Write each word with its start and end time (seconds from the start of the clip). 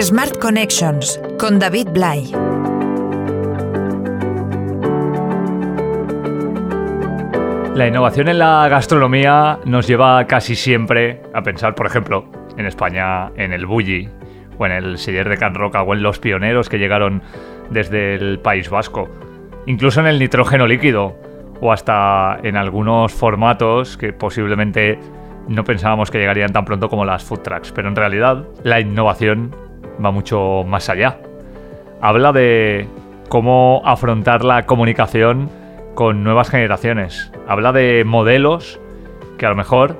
Smart 0.00 0.38
Connections 0.40 1.20
con 1.38 1.60
David 1.60 1.86
Blay. 1.92 2.32
La 7.76 7.86
innovación 7.86 8.26
en 8.26 8.40
la 8.40 8.66
gastronomía 8.68 9.60
nos 9.64 9.86
lleva 9.86 10.26
casi 10.26 10.56
siempre 10.56 11.22
a 11.32 11.42
pensar, 11.42 11.76
por 11.76 11.86
ejemplo, 11.86 12.24
en 12.56 12.66
España, 12.66 13.30
en 13.36 13.52
el 13.52 13.66
bulli, 13.66 14.08
o 14.58 14.66
en 14.66 14.72
el 14.72 14.98
Siller 14.98 15.28
de 15.28 15.36
Can 15.36 15.54
Roca, 15.54 15.82
o 15.82 15.94
en 15.94 16.02
los 16.02 16.18
pioneros 16.18 16.68
que 16.68 16.78
llegaron 16.78 17.22
desde 17.70 18.16
el 18.16 18.40
País 18.40 18.68
Vasco, 18.68 19.08
incluso 19.66 20.00
en 20.00 20.08
el 20.08 20.18
nitrógeno 20.18 20.66
líquido, 20.66 21.16
o 21.60 21.72
hasta 21.72 22.40
en 22.42 22.56
algunos 22.56 23.12
formatos 23.12 23.96
que 23.96 24.12
posiblemente 24.12 24.98
no 25.46 25.62
pensábamos 25.62 26.10
que 26.10 26.18
llegarían 26.18 26.52
tan 26.52 26.64
pronto 26.64 26.88
como 26.88 27.04
las 27.04 27.22
food 27.22 27.40
trucks, 27.40 27.70
pero 27.70 27.88
en 27.88 27.94
realidad 27.94 28.44
la 28.64 28.80
innovación 28.80 29.63
va 30.02 30.10
mucho 30.10 30.64
más 30.66 30.88
allá. 30.88 31.18
Habla 32.00 32.32
de 32.32 32.86
cómo 33.28 33.82
afrontar 33.84 34.44
la 34.44 34.66
comunicación 34.66 35.50
con 35.94 36.24
nuevas 36.24 36.50
generaciones. 36.50 37.32
Habla 37.46 37.72
de 37.72 38.04
modelos 38.04 38.80
que 39.38 39.46
a 39.46 39.50
lo 39.50 39.56
mejor 39.56 39.96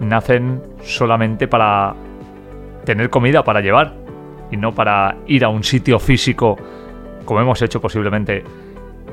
nacen 0.00 0.62
solamente 0.82 1.48
para 1.48 1.94
tener 2.84 3.10
comida 3.10 3.44
para 3.44 3.60
llevar 3.60 3.94
y 4.50 4.56
no 4.56 4.72
para 4.74 5.16
ir 5.26 5.44
a 5.44 5.48
un 5.48 5.64
sitio 5.64 5.98
físico 5.98 6.56
como 7.24 7.40
hemos 7.40 7.60
hecho 7.60 7.80
posiblemente 7.80 8.42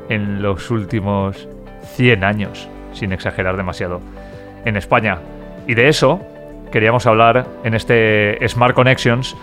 en 0.08 0.42
los 0.42 0.72
últimos 0.72 1.50
100 1.96 2.24
años, 2.24 2.70
sin 2.94 3.12
exagerar 3.12 3.58
demasiado, 3.58 4.00
en 4.64 4.78
España. 4.78 5.20
Y 5.68 5.74
de 5.74 5.90
eso 5.90 6.22
queríamos 6.72 7.06
hablar 7.08 7.46
en 7.66 7.74
este 7.74 8.38
Smart 8.48 8.74
Connections, 8.74 9.36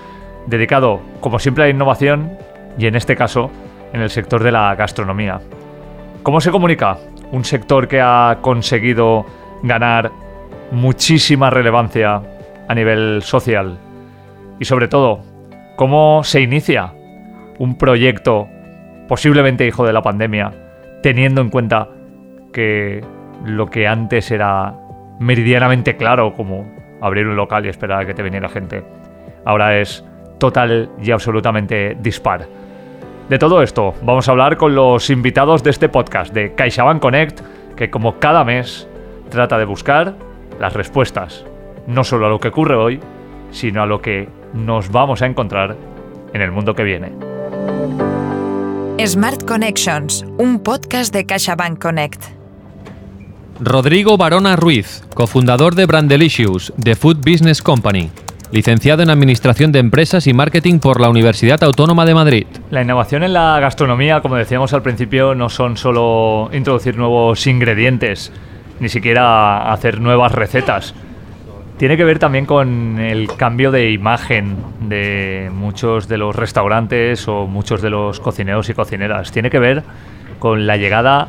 dedicado, 0.46 1.00
como 1.20 1.38
siempre, 1.38 1.64
a 1.64 1.66
la 1.66 1.72
innovación 1.72 2.36
y 2.78 2.86
en 2.86 2.96
este 2.96 3.16
caso, 3.16 3.50
en 3.92 4.00
el 4.00 4.10
sector 4.10 4.42
de 4.42 4.52
la 4.52 4.74
gastronomía. 4.74 5.40
¿Cómo 6.22 6.40
se 6.40 6.50
comunica 6.50 6.98
un 7.30 7.44
sector 7.44 7.88
que 7.88 8.00
ha 8.00 8.38
conseguido 8.40 9.26
ganar 9.62 10.10
muchísima 10.70 11.50
relevancia 11.50 12.22
a 12.68 12.74
nivel 12.74 13.22
social? 13.22 13.78
Y 14.58 14.64
sobre 14.64 14.88
todo, 14.88 15.20
¿cómo 15.76 16.22
se 16.24 16.40
inicia 16.40 16.92
un 17.58 17.76
proyecto 17.76 18.48
posiblemente 19.08 19.66
hijo 19.66 19.84
de 19.86 19.92
la 19.92 20.02
pandemia, 20.02 20.52
teniendo 21.02 21.40
en 21.40 21.50
cuenta 21.50 21.88
que 22.52 23.04
lo 23.44 23.66
que 23.66 23.86
antes 23.86 24.30
era 24.30 24.74
meridianamente 25.18 25.96
claro, 25.96 26.32
como 26.34 26.66
abrir 27.00 27.26
un 27.26 27.36
local 27.36 27.66
y 27.66 27.68
esperar 27.68 28.02
a 28.02 28.06
que 28.06 28.14
te 28.14 28.22
viniera 28.22 28.48
gente, 28.48 28.84
ahora 29.44 29.78
es 29.78 30.04
total 30.42 30.90
y 31.00 31.12
absolutamente 31.12 31.96
dispar. 32.00 32.48
De 33.28 33.38
todo 33.38 33.62
esto 33.62 33.94
vamos 34.02 34.26
a 34.26 34.32
hablar 34.32 34.56
con 34.56 34.74
los 34.74 35.08
invitados 35.08 35.62
de 35.62 35.70
este 35.70 35.88
podcast 35.88 36.34
de 36.34 36.56
CaixaBank 36.56 37.00
Connect, 37.00 37.40
que 37.76 37.90
como 37.90 38.18
cada 38.18 38.42
mes 38.42 38.88
trata 39.30 39.56
de 39.56 39.64
buscar 39.64 40.16
las 40.58 40.72
respuestas, 40.72 41.44
no 41.86 42.02
solo 42.02 42.26
a 42.26 42.28
lo 42.28 42.40
que 42.40 42.48
ocurre 42.48 42.74
hoy, 42.74 42.98
sino 43.52 43.82
a 43.82 43.86
lo 43.86 44.02
que 44.02 44.28
nos 44.52 44.90
vamos 44.90 45.22
a 45.22 45.26
encontrar 45.26 45.76
en 46.34 46.42
el 46.42 46.50
mundo 46.50 46.74
que 46.74 46.82
viene. 46.82 47.12
Smart 49.06 49.46
Connections, 49.46 50.24
un 50.38 50.58
podcast 50.58 51.14
de 51.14 51.24
CaixaBank 51.24 51.80
Connect. 51.80 52.24
Rodrigo 53.60 54.16
Barona 54.16 54.56
Ruiz, 54.56 55.04
cofundador 55.14 55.76
de 55.76 55.86
Brandelicious, 55.86 56.72
The 56.82 56.96
Food 56.96 57.18
Business 57.18 57.62
Company, 57.62 58.10
licenciado 58.52 59.02
en 59.02 59.08
Administración 59.08 59.72
de 59.72 59.78
Empresas 59.78 60.26
y 60.26 60.34
Marketing 60.34 60.78
por 60.78 61.00
la 61.00 61.08
Universidad 61.08 61.64
Autónoma 61.64 62.04
de 62.04 62.14
Madrid. 62.14 62.46
La 62.70 62.82
innovación 62.82 63.22
en 63.22 63.32
la 63.32 63.58
gastronomía, 63.60 64.20
como 64.20 64.36
decíamos 64.36 64.74
al 64.74 64.82
principio, 64.82 65.34
no 65.34 65.48
son 65.48 65.78
solo 65.78 66.50
introducir 66.52 66.98
nuevos 66.98 67.46
ingredientes, 67.46 68.30
ni 68.78 68.90
siquiera 68.90 69.72
hacer 69.72 70.02
nuevas 70.02 70.32
recetas. 70.32 70.94
Tiene 71.78 71.96
que 71.96 72.04
ver 72.04 72.18
también 72.18 72.44
con 72.44 73.00
el 73.00 73.34
cambio 73.38 73.70
de 73.70 73.90
imagen 73.90 74.58
de 74.82 75.50
muchos 75.50 76.06
de 76.06 76.18
los 76.18 76.36
restaurantes 76.36 77.26
o 77.28 77.46
muchos 77.46 77.80
de 77.80 77.88
los 77.88 78.20
cocineros 78.20 78.68
y 78.68 78.74
cocineras. 78.74 79.32
Tiene 79.32 79.48
que 79.48 79.60
ver 79.60 79.82
con 80.38 80.66
la 80.66 80.76
llegada 80.76 81.28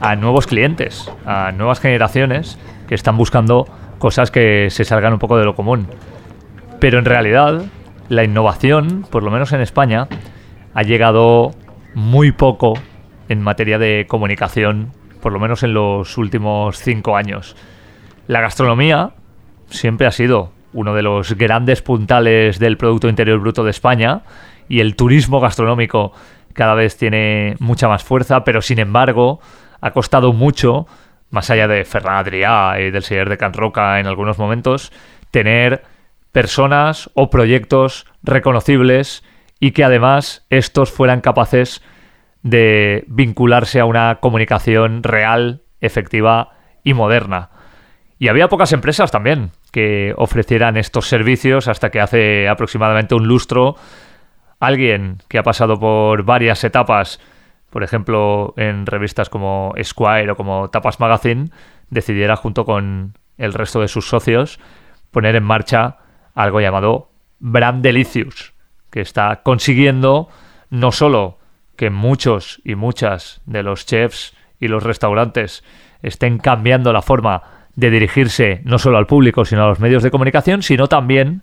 a 0.00 0.16
nuevos 0.16 0.48
clientes, 0.48 1.08
a 1.24 1.52
nuevas 1.52 1.78
generaciones 1.78 2.58
que 2.88 2.96
están 2.96 3.16
buscando 3.16 3.68
cosas 4.00 4.32
que 4.32 4.70
se 4.70 4.84
salgan 4.84 5.12
un 5.12 5.20
poco 5.20 5.38
de 5.38 5.44
lo 5.44 5.54
común. 5.54 5.86
Pero 6.84 6.98
en 6.98 7.06
realidad, 7.06 7.64
la 8.10 8.24
innovación, 8.24 9.06
por 9.10 9.22
lo 9.22 9.30
menos 9.30 9.54
en 9.54 9.62
España, 9.62 10.06
ha 10.74 10.82
llegado 10.82 11.52
muy 11.94 12.30
poco 12.30 12.74
en 13.30 13.40
materia 13.40 13.78
de 13.78 14.04
comunicación, 14.06 14.92
por 15.22 15.32
lo 15.32 15.40
menos 15.40 15.62
en 15.62 15.72
los 15.72 16.18
últimos 16.18 16.76
cinco 16.76 17.16
años. 17.16 17.56
La 18.26 18.42
gastronomía 18.42 19.12
siempre 19.70 20.06
ha 20.06 20.10
sido 20.10 20.52
uno 20.74 20.92
de 20.92 21.00
los 21.00 21.32
grandes 21.38 21.80
puntales 21.80 22.58
del 22.58 22.76
Producto 22.76 23.08
Interior 23.08 23.40
Bruto 23.40 23.64
de 23.64 23.70
España 23.70 24.20
y 24.68 24.80
el 24.80 24.94
turismo 24.94 25.40
gastronómico 25.40 26.12
cada 26.52 26.74
vez 26.74 26.98
tiene 26.98 27.56
mucha 27.60 27.88
más 27.88 28.04
fuerza, 28.04 28.44
pero 28.44 28.60
sin 28.60 28.78
embargo 28.78 29.40
ha 29.80 29.92
costado 29.92 30.34
mucho, 30.34 30.86
más 31.30 31.48
allá 31.48 31.66
de 31.66 31.86
Ferran 31.86 32.22
Adrià 32.22 32.78
y 32.78 32.90
del 32.90 33.02
señor 33.02 33.30
de 33.30 33.38
Can 33.38 33.54
Roca 33.54 34.00
en 34.00 34.06
algunos 34.06 34.36
momentos, 34.36 34.92
tener 35.30 35.93
personas 36.34 37.10
o 37.14 37.30
proyectos 37.30 38.06
reconocibles 38.24 39.22
y 39.60 39.70
que 39.70 39.84
además 39.84 40.44
estos 40.50 40.90
fueran 40.90 41.20
capaces 41.20 41.80
de 42.42 43.04
vincularse 43.06 43.78
a 43.78 43.84
una 43.84 44.16
comunicación 44.16 45.04
real, 45.04 45.62
efectiva 45.80 46.50
y 46.82 46.92
moderna. 46.92 47.50
Y 48.18 48.26
había 48.26 48.48
pocas 48.48 48.72
empresas 48.72 49.12
también 49.12 49.52
que 49.70 50.12
ofrecieran 50.16 50.76
estos 50.76 51.06
servicios 51.06 51.68
hasta 51.68 51.90
que 51.90 52.00
hace 52.00 52.48
aproximadamente 52.48 53.14
un 53.14 53.28
lustro 53.28 53.76
alguien 54.58 55.18
que 55.28 55.38
ha 55.38 55.44
pasado 55.44 55.78
por 55.78 56.24
varias 56.24 56.64
etapas, 56.64 57.20
por 57.70 57.84
ejemplo 57.84 58.54
en 58.56 58.86
revistas 58.86 59.28
como 59.28 59.72
Esquire 59.76 60.32
o 60.32 60.36
como 60.36 60.68
Tapas 60.68 60.98
Magazine, 60.98 61.50
decidiera 61.90 62.34
junto 62.34 62.64
con 62.64 63.16
el 63.38 63.52
resto 63.52 63.80
de 63.80 63.88
sus 63.88 64.08
socios 64.08 64.58
poner 65.12 65.36
en 65.36 65.44
marcha 65.44 65.98
algo 66.34 66.60
llamado 66.60 67.10
Brand 67.38 67.82
Delicious, 67.82 68.52
que 68.90 69.00
está 69.00 69.42
consiguiendo 69.42 70.28
no 70.70 70.92
solo 70.92 71.38
que 71.76 71.90
muchos 71.90 72.60
y 72.64 72.74
muchas 72.74 73.40
de 73.46 73.62
los 73.62 73.86
chefs 73.86 74.34
y 74.60 74.68
los 74.68 74.82
restaurantes 74.82 75.64
estén 76.02 76.38
cambiando 76.38 76.92
la 76.92 77.02
forma 77.02 77.42
de 77.74 77.90
dirigirse 77.90 78.60
no 78.64 78.78
solo 78.78 78.98
al 78.98 79.06
público, 79.06 79.44
sino 79.44 79.64
a 79.64 79.68
los 79.68 79.80
medios 79.80 80.02
de 80.02 80.10
comunicación, 80.10 80.62
sino 80.62 80.86
también 80.86 81.42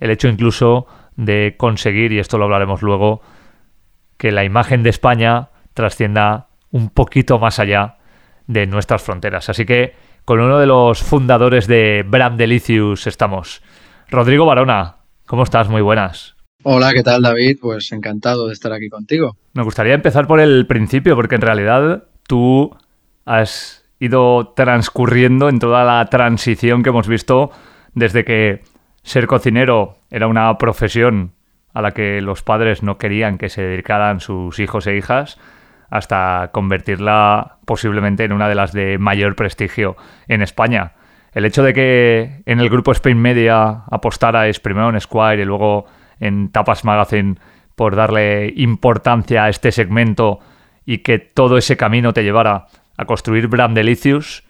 el 0.00 0.10
hecho 0.10 0.28
incluso 0.28 0.86
de 1.16 1.56
conseguir, 1.58 2.12
y 2.12 2.18
esto 2.18 2.38
lo 2.38 2.44
hablaremos 2.44 2.82
luego, 2.82 3.20
que 4.16 4.32
la 4.32 4.44
imagen 4.44 4.82
de 4.82 4.90
España 4.90 5.50
trascienda 5.74 6.48
un 6.70 6.90
poquito 6.90 7.38
más 7.38 7.58
allá 7.58 7.96
de 8.46 8.66
nuestras 8.66 9.02
fronteras. 9.02 9.48
Así 9.48 9.64
que 9.64 9.94
con 10.24 10.40
uno 10.40 10.58
de 10.58 10.66
los 10.66 11.02
fundadores 11.02 11.66
de 11.66 12.04
Brand 12.06 12.38
Delicious 12.38 13.06
estamos. 13.06 13.62
Rodrigo 14.10 14.46
Barona, 14.46 14.96
¿cómo 15.26 15.42
estás? 15.42 15.68
Muy 15.68 15.82
buenas. 15.82 16.34
Hola, 16.62 16.92
¿qué 16.94 17.02
tal 17.02 17.20
David? 17.20 17.58
Pues 17.60 17.92
encantado 17.92 18.46
de 18.46 18.54
estar 18.54 18.72
aquí 18.72 18.88
contigo. 18.88 19.36
Me 19.52 19.62
gustaría 19.62 19.92
empezar 19.92 20.26
por 20.26 20.40
el 20.40 20.66
principio, 20.66 21.14
porque 21.14 21.34
en 21.34 21.42
realidad 21.42 22.04
tú 22.26 22.74
has 23.26 23.84
ido 24.00 24.54
transcurriendo 24.56 25.50
en 25.50 25.58
toda 25.58 25.84
la 25.84 26.04
transición 26.06 26.82
que 26.82 26.88
hemos 26.88 27.06
visto 27.06 27.50
desde 27.92 28.24
que 28.24 28.62
ser 29.02 29.26
cocinero 29.26 29.98
era 30.10 30.26
una 30.26 30.56
profesión 30.56 31.32
a 31.74 31.82
la 31.82 31.92
que 31.92 32.22
los 32.22 32.42
padres 32.42 32.82
no 32.82 32.96
querían 32.96 33.36
que 33.36 33.50
se 33.50 33.62
dedicaran 33.62 34.20
sus 34.20 34.58
hijos 34.58 34.86
e 34.86 34.96
hijas, 34.96 35.38
hasta 35.90 36.50
convertirla 36.52 37.58
posiblemente 37.66 38.24
en 38.24 38.32
una 38.32 38.48
de 38.48 38.54
las 38.54 38.72
de 38.72 38.96
mayor 38.98 39.36
prestigio 39.36 39.96
en 40.28 40.40
España 40.40 40.94
el 41.38 41.44
hecho 41.44 41.62
de 41.62 41.72
que 41.72 42.42
en 42.46 42.58
el 42.58 42.68
grupo 42.68 42.90
Spain 42.90 43.16
Media 43.16 43.84
apostarais 43.92 44.58
primero 44.58 44.90
en 44.90 45.00
Squire 45.00 45.42
y 45.42 45.44
luego 45.44 45.86
en 46.18 46.50
Tapas 46.50 46.84
Magazine 46.84 47.36
por 47.76 47.94
darle 47.94 48.52
importancia 48.56 49.44
a 49.44 49.48
este 49.48 49.70
segmento 49.70 50.40
y 50.84 50.98
que 50.98 51.20
todo 51.20 51.56
ese 51.56 51.76
camino 51.76 52.12
te 52.12 52.24
llevara 52.24 52.66
a 52.96 53.04
construir 53.04 53.46
Brand 53.46 53.76
Delicious, 53.76 54.42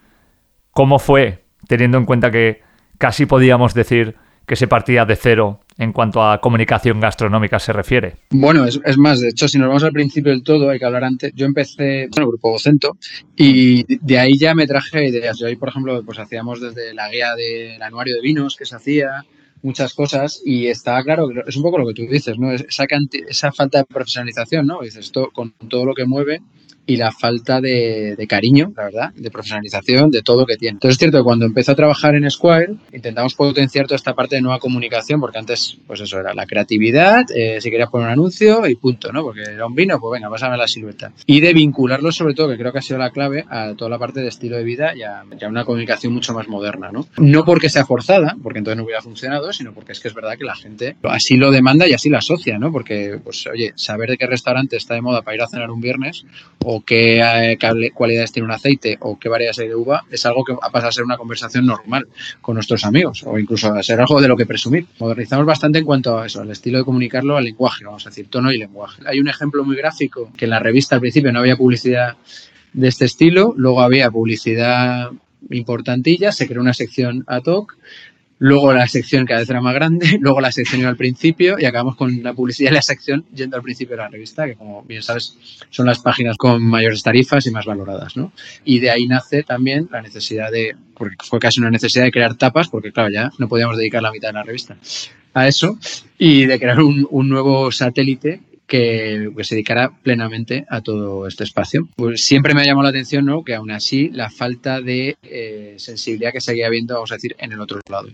¿cómo 0.71 0.99
fue, 0.99 1.45
teniendo 1.67 1.99
en 1.99 2.07
cuenta 2.07 2.31
que 2.31 2.63
casi 2.97 3.27
podíamos 3.27 3.75
decir 3.75 4.17
que 4.49 4.57
se 4.57 4.67
partía 4.67 5.05
de 5.05 5.15
cero 5.15 5.61
en 5.77 5.93
cuanto 5.93 6.23
a 6.23 6.41
comunicación 6.41 6.99
gastronómica 6.99 7.61
se 7.61 7.73
refiere. 7.73 8.17
Bueno, 8.31 8.65
es, 8.65 8.99
más, 8.99 9.21
de 9.21 9.29
hecho, 9.29 9.47
si 9.47 9.59
nos 9.59 9.69
vamos 9.69 9.85
al 9.85 9.93
principio 9.93 10.33
del 10.33 10.43
todo, 10.43 10.71
hay 10.71 10.79
que 10.79 10.87
hablar 10.87 11.05
antes. 11.05 11.33
Yo 11.37 11.47
empecé 11.47 12.05
en 12.05 12.11
el 12.17 12.27
grupo 12.27 12.51
Vocento 12.51 12.97
y 13.37 13.85
de 13.99 14.19
ahí 14.19 14.37
ya 14.39 14.55
me 14.55 14.67
traje 14.67 15.07
ideas. 15.07 15.39
Yo 15.39 15.47
ahí, 15.47 15.55
por 15.55 15.69
ejemplo, 15.69 16.03
pues 16.05 16.19
hacíamos 16.19 16.61
desde 16.61 16.95
la 16.95 17.09
guía 17.11 17.35
del 17.37 17.81
anuario 17.81 18.17
de 18.17 18.23
vinos 18.23 18.57
que 18.57 18.65
se 18.65 18.75
hacía, 18.75 19.25
muchas 19.63 19.93
cosas 19.93 20.41
y 20.45 20.69
está 20.69 21.03
claro, 21.05 21.29
es 21.47 21.57
un 21.57 21.63
poco 21.63 21.79
lo 21.79 21.87
que 21.87 21.95
tú 21.95 22.03
dices, 22.11 22.39
¿no? 22.39 22.51
Esa, 22.53 22.87
esa 23.29 23.53
falta 23.53 23.79
de 23.79 23.85
profesionalización, 23.85 24.67
¿no? 24.67 24.81
Dices, 24.81 25.07
esto 25.07 25.31
con 25.33 25.53
todo 25.69 25.85
lo 25.85 25.95
que 25.95 26.07
mueve 26.07 26.41
y 26.89 26.97
la 26.97 27.13
falta 27.13 27.61
de, 27.61 28.27
cariño, 28.27 28.73
la 28.75 28.85
verdad, 28.85 29.13
de 29.15 29.31
profesionalización, 29.31 30.11
de 30.11 30.23
todo 30.23 30.47
que 30.47 30.57
tiene. 30.57 30.77
Entonces 30.77 30.95
es 30.95 30.99
cierto 30.99 31.19
que 31.19 31.25
cuando 31.25 31.45
empezó 31.45 31.73
a 31.73 31.75
trabajar 31.75 32.15
en 32.15 32.29
Square, 32.31 32.75
intentamos 32.95 33.35
potenciar 33.35 33.87
toda 33.87 33.97
esta 33.97 34.15
parte 34.15 34.37
de 34.37 34.43
nueva 34.43 34.59
comunicación, 34.59 35.21
porque 35.21 35.39
antes, 35.39 35.77
pues 35.87 36.01
eso, 36.01 36.19
era 36.19 36.33
la 36.33 36.47
creatividad, 36.47 37.27
eh, 37.35 37.61
si 37.61 37.71
querías 37.71 37.91
poner 37.91 38.07
un 38.07 38.13
anuncio 38.15 38.67
y 38.67 38.75
punto, 38.75 39.13
¿no? 39.13 39.23
Porque 39.23 39.43
era 39.43 39.67
un 39.67 39.75
vino, 39.75 40.01
pues 40.01 40.19
venga, 40.19 40.31
pásame 40.31 40.57
la 40.57 40.67
silueta. 40.67 41.13
Y 41.27 41.43
de 41.43 41.53
vincularlo 41.53 42.11
sobre 42.11 42.33
todo, 42.33 42.49
que 42.49 42.57
creo 42.57 42.73
que 42.73 42.79
ha 42.79 42.83
sido 42.83 42.99
la 42.99 43.11
clave, 43.11 43.45
a 43.51 43.75
toda 43.75 43.91
la 43.91 43.99
parte 43.99 44.21
de 44.21 44.29
estilo 44.29 44.57
de 44.57 44.65
vida 44.65 44.97
y 44.97 45.03
a, 45.03 45.25
una 45.47 45.67
comunicación 45.67 46.15
mucho 46.15 46.33
más 46.33 46.49
moderna, 46.49 46.91
¿no? 46.91 47.07
No 47.19 47.45
porque 47.45 47.69
sea 47.69 47.85
forzada, 47.85 48.35
porque 48.43 48.61
entonces 48.61 48.79
no 48.79 48.85
hubiera 48.85 49.03
funcionado, 49.03 49.53
sino 49.53 49.75
porque 49.75 49.93
es 49.93 50.01
que 50.01 50.09
es 50.09 50.15
verdad 50.15 50.39
que 50.39 50.45
la 50.45 50.57
gente 50.57 50.97
así 51.03 51.37
lo 51.37 51.51
demanda 51.51 51.87
y 51.87 51.93
así 51.93 52.09
lo 52.09 52.17
asocia, 52.17 52.59
¿no? 52.59 52.73
Porque, 52.73 53.21
pues, 53.23 53.47
oye, 53.47 53.73
saber 53.77 54.09
de 54.09 54.17
qué 54.17 54.27
restaurante 54.27 54.77
está 54.77 54.95
de 54.95 55.03
moda 55.03 55.21
para 55.21 55.35
ir 55.35 55.43
a 55.43 55.49
cenar 55.49 55.71
un 55.71 55.83
viernes 55.83 56.25
o 56.65 56.78
qué, 56.85 57.21
eh, 57.21 57.59
cualidades 57.95 58.33
tiene 58.33 58.47
un 58.47 58.53
aceite 58.53 58.97
o 59.01 59.19
qué 59.19 59.29
variedades 59.29 59.59
hay 59.61 59.69
de 59.69 59.75
uva, 59.75 60.05
es 60.11 60.25
algo 60.27 60.45
que 60.45 60.53
ha 60.53 60.71
pasado 60.71 60.89
a 60.89 60.93
ser 60.93 61.05
una 61.05 61.17
conversación 61.17 61.67
normal 61.67 62.07
con 62.41 62.55
nuestros 62.55 62.85
amigos 62.85 63.23
o 63.25 63.39
incluso 63.39 63.73
a 63.73 63.83
ser 63.83 64.01
algo 64.01 64.21
de 64.21 64.29
lo 64.29 64.37
que 64.37 64.47
presumir. 64.47 64.87
Modernizamos 64.99 65.47
bastante 65.47 65.79
en 65.79 65.85
cuanto 65.85 66.19
a 66.19 66.27
eso, 66.27 66.41
al 66.41 66.51
estilo 66.51 66.79
de 66.79 66.85
comunicarlo, 66.85 67.37
al 67.37 67.45
lenguaje, 67.45 67.85
vamos 67.85 68.07
a 68.07 68.11
decir, 68.11 68.29
tono 68.29 68.53
y 68.53 68.59
lenguaje. 68.59 69.03
Hay 69.07 69.21
un 69.21 69.29
ejemplo 69.29 69.65
muy 69.65 69.77
gráfico 69.77 70.31
que 70.37 70.45
en 70.47 70.51
la 70.51 70.59
revista 70.59 70.95
al 70.95 71.01
principio 71.01 71.33
no 71.33 71.41
había 71.41 71.57
publicidad 71.57 72.17
de 72.73 72.89
este 72.89 73.05
estilo, 73.05 73.55
luego 73.57 73.81
había 73.81 74.11
publicidad 74.11 75.11
importantilla, 75.51 76.33
se 76.33 76.47
creó 76.47 76.61
una 76.61 76.75
sección 76.75 77.25
ad 77.27 77.45
hoc 77.47 77.77
Luego 78.39 78.73
la 78.73 78.87
sección 78.87 79.27
cada 79.27 79.41
vez 79.41 79.51
era 79.51 79.61
más 79.61 79.75
grande, 79.75 80.19
luego 80.21 80.41
la 80.41 80.53
sección 80.53 80.81
iba 80.81 80.91
al 80.91 80.97
principio 80.97 81.57
y 81.59 81.65
acabamos 81.65 81.97
con 81.97 82.23
la 82.23 82.33
publicidad 82.33 82.71
de 82.71 82.77
la 82.77 82.83
sección 82.83 83.25
yendo 83.35 83.57
al 83.57 83.63
principio 83.63 83.97
de 83.97 84.03
la 84.03 84.09
revista, 84.09 84.47
que 84.47 84.55
como 84.55 84.83
bien 84.85 85.03
sabes 85.03 85.37
son 85.71 85.87
las 85.87 85.99
páginas 85.99 86.37
con 86.37 86.63
mayores 86.63 87.03
tarifas 87.03 87.47
y 87.47 87.51
más 87.51 87.67
valoradas, 87.67 88.17
¿no? 88.17 88.33
Y 88.65 88.79
de 88.79 88.91
ahí 88.91 89.07
nace 89.07 89.43
también 89.43 89.89
la 89.91 90.03
necesidad 90.03 90.51
de, 90.53 90.77
porque 90.95 91.17
fue 91.25 91.39
casi 91.39 91.61
una 91.61 91.71
necesidad 91.71 92.05
de 92.05 92.13
crear 92.13 92.37
tapas, 92.37 92.69
porque 92.69 92.93
claro, 92.93 93.11
ya 93.11 93.31
no 93.39 93.49
podíamos 93.49 93.77
dedicar 93.77 94.03
la 94.03 94.13
mitad 94.13 94.29
de 94.29 94.35
la 94.35 94.43
revista 94.43 94.77
a 95.35 95.47
eso, 95.47 95.79
y 96.17 96.47
de 96.47 96.59
crear 96.59 96.81
un 96.81 97.29
nuevo 97.29 97.71
satélite 97.71 98.41
que, 98.69 99.33
se 99.43 99.55
dedicara 99.55 99.91
plenamente 100.03 100.67
a 100.69 100.83
todo 100.83 101.27
este 101.27 101.43
espacio. 101.43 101.89
Pues 101.97 102.25
siempre 102.25 102.55
me 102.55 102.61
ha 102.61 102.65
llamado 102.65 102.85
la 102.85 102.91
atención 102.91 103.25
¿no? 103.25 103.43
que 103.43 103.55
aún 103.55 103.71
así 103.71 104.11
la 104.11 104.31
falta 104.31 104.81
de 104.81 105.17
eh, 105.23 105.75
sensibilidad 105.79 106.33
que 106.33 106.41
seguía 106.41 106.67
habiendo, 106.67 106.95
vamos 106.95 107.11
a 107.11 107.17
decir, 107.17 107.35
en 107.39 107.53
el 107.53 107.61
otro 107.61 107.81
lado, 107.91 108.09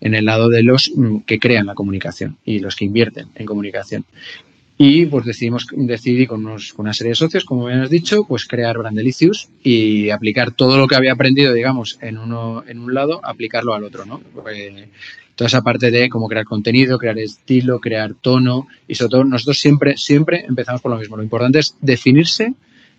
en 0.00 0.14
el 0.14 0.24
lado 0.24 0.48
de 0.48 0.62
los 0.62 0.90
mm, 0.94 1.18
que 1.20 1.38
crean 1.38 1.66
la 1.66 1.74
comunicación 1.74 2.36
y 2.44 2.58
los 2.58 2.76
que 2.76 2.84
invierten 2.84 3.28
en 3.36 3.46
comunicación. 3.46 4.04
Y 4.76 5.06
pues 5.06 5.24
decidimos, 5.24 5.68
decidí 5.70 6.26
con, 6.26 6.44
una 6.44 6.92
serie 6.92 7.10
de 7.10 7.14
socios, 7.14 7.44
como 7.44 7.66
bien 7.66 7.80
has 7.80 7.90
dicho, 7.90 8.24
pues 8.24 8.46
crear 8.46 8.76
Brandelicious 8.78 9.48
y 9.62 10.10
aplicar 10.10 10.50
todo 10.50 10.76
lo 10.76 10.88
que 10.88 10.96
había 10.96 11.12
aprendido, 11.12 11.52
digamos, 11.52 11.98
en 12.00 12.18
uno, 12.18 12.64
en 12.66 12.80
un 12.80 12.92
lado, 12.92 13.20
aplicarlo 13.22 13.74
al 13.74 13.84
otro, 13.84 14.04
¿no? 14.06 14.20
Eh, 14.52 14.88
toda 15.34 15.48
esa 15.48 15.62
parte 15.62 15.90
de 15.90 16.08
cómo 16.08 16.28
crear 16.28 16.44
contenido, 16.44 16.98
crear 16.98 17.18
estilo, 17.18 17.80
crear 17.80 18.14
tono 18.14 18.68
y 18.86 18.94
sobre 18.94 19.10
todo 19.10 19.24
nosotros 19.24 19.58
siempre, 19.58 19.96
siempre 19.96 20.44
empezamos 20.46 20.80
por 20.80 20.92
lo 20.92 20.98
mismo. 20.98 21.16
Lo 21.16 21.22
importante 21.22 21.58
es 21.58 21.76
definirse 21.80 22.54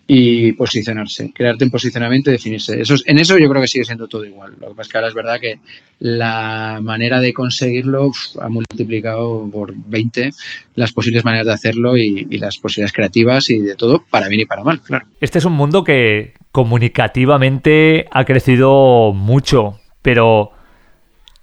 y 0.06 0.52
posicionarse, 0.54 1.32
crearte 1.34 1.64
un 1.64 1.72
posicionamiento 1.72 2.30
y 2.30 2.34
definirse. 2.34 2.82
Eso 2.82 2.96
en 3.06 3.20
eso 3.20 3.38
yo 3.38 3.50
creo 3.50 3.62
que 3.62 3.68
sigue 3.68 3.86
siendo 3.86 4.08
todo 4.08 4.26
igual. 4.26 4.54
Lo 4.60 4.70
que 4.70 4.76
pasa 4.76 4.82
es 4.82 4.88
que 4.90 4.98
ahora 4.98 5.08
es 5.08 5.14
verdad 5.14 5.40
que 5.40 5.60
la 6.00 6.80
manera 6.82 7.22
de 7.22 7.34
conseguirlo 7.34 8.12
ha 8.42 8.50
multiplicado 8.50 9.50
por 9.50 9.74
20 9.74 10.32
las 10.76 10.92
posibles 10.92 11.24
maneras 11.24 11.48
de 11.48 11.54
hacerlo 11.54 11.96
y, 11.96 12.26
las 12.38 12.58
posibilidades 12.58 12.94
creativas 12.94 13.50
y 13.50 13.60
de 13.60 13.76
todo, 13.76 14.04
para 14.10 14.28
bien 14.28 14.42
y 14.42 14.46
para 14.46 14.64
mal, 14.64 14.82
claro. 14.82 15.06
Este 15.22 15.38
es 15.38 15.46
un 15.46 15.54
mundo 15.54 15.84
que 15.84 16.34
comunicativamente 16.52 18.08
ha 18.12 18.26
crecido 18.26 19.14
mucho, 19.14 19.80
pero 20.02 20.52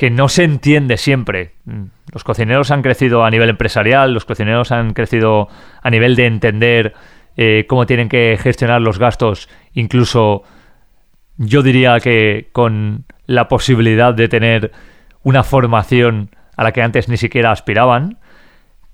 que 0.00 0.08
no 0.08 0.30
se 0.30 0.44
entiende 0.44 0.96
siempre. 0.96 1.56
Los 2.10 2.24
cocineros 2.24 2.70
han 2.70 2.80
crecido 2.80 3.22
a 3.22 3.30
nivel 3.30 3.50
empresarial, 3.50 4.14
los 4.14 4.24
cocineros 4.24 4.72
han 4.72 4.94
crecido 4.94 5.48
a 5.82 5.90
nivel 5.90 6.16
de 6.16 6.24
entender 6.24 6.94
eh, 7.36 7.66
cómo 7.68 7.84
tienen 7.84 8.08
que 8.08 8.38
gestionar 8.40 8.80
los 8.80 8.98
gastos, 8.98 9.50
incluso 9.74 10.42
yo 11.36 11.62
diría 11.62 12.00
que 12.00 12.48
con 12.52 13.04
la 13.26 13.46
posibilidad 13.48 14.14
de 14.14 14.28
tener 14.28 14.72
una 15.22 15.44
formación 15.44 16.30
a 16.56 16.64
la 16.64 16.72
que 16.72 16.80
antes 16.80 17.10
ni 17.10 17.18
siquiera 17.18 17.50
aspiraban, 17.50 18.16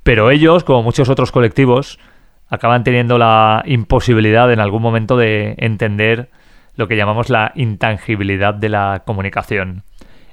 pero 0.02 0.32
ellos, 0.32 0.64
como 0.64 0.82
muchos 0.82 1.08
otros 1.08 1.30
colectivos, 1.30 2.00
acaban 2.48 2.82
teniendo 2.82 3.16
la 3.16 3.62
imposibilidad 3.64 4.52
en 4.52 4.58
algún 4.58 4.82
momento 4.82 5.16
de 5.16 5.54
entender 5.58 6.30
lo 6.74 6.88
que 6.88 6.96
llamamos 6.96 7.30
la 7.30 7.52
intangibilidad 7.54 8.54
de 8.54 8.70
la 8.70 9.04
comunicación 9.06 9.84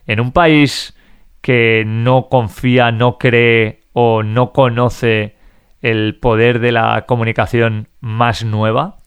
en 0.08 0.20
un 0.20 0.32
país 0.32 0.98
que 1.42 1.84
no 1.86 2.30
confía, 2.30 2.92
no 2.92 3.18
cree 3.18 3.82
o 3.94 4.24
no 4.24 4.54
conoce 4.54 5.36
el 5.82 6.18
poder 6.20 6.60
de 6.60 6.72
la 6.72 7.06
comunicación 7.06 7.90
más 8.00 8.46
nueva, 8.46 9.00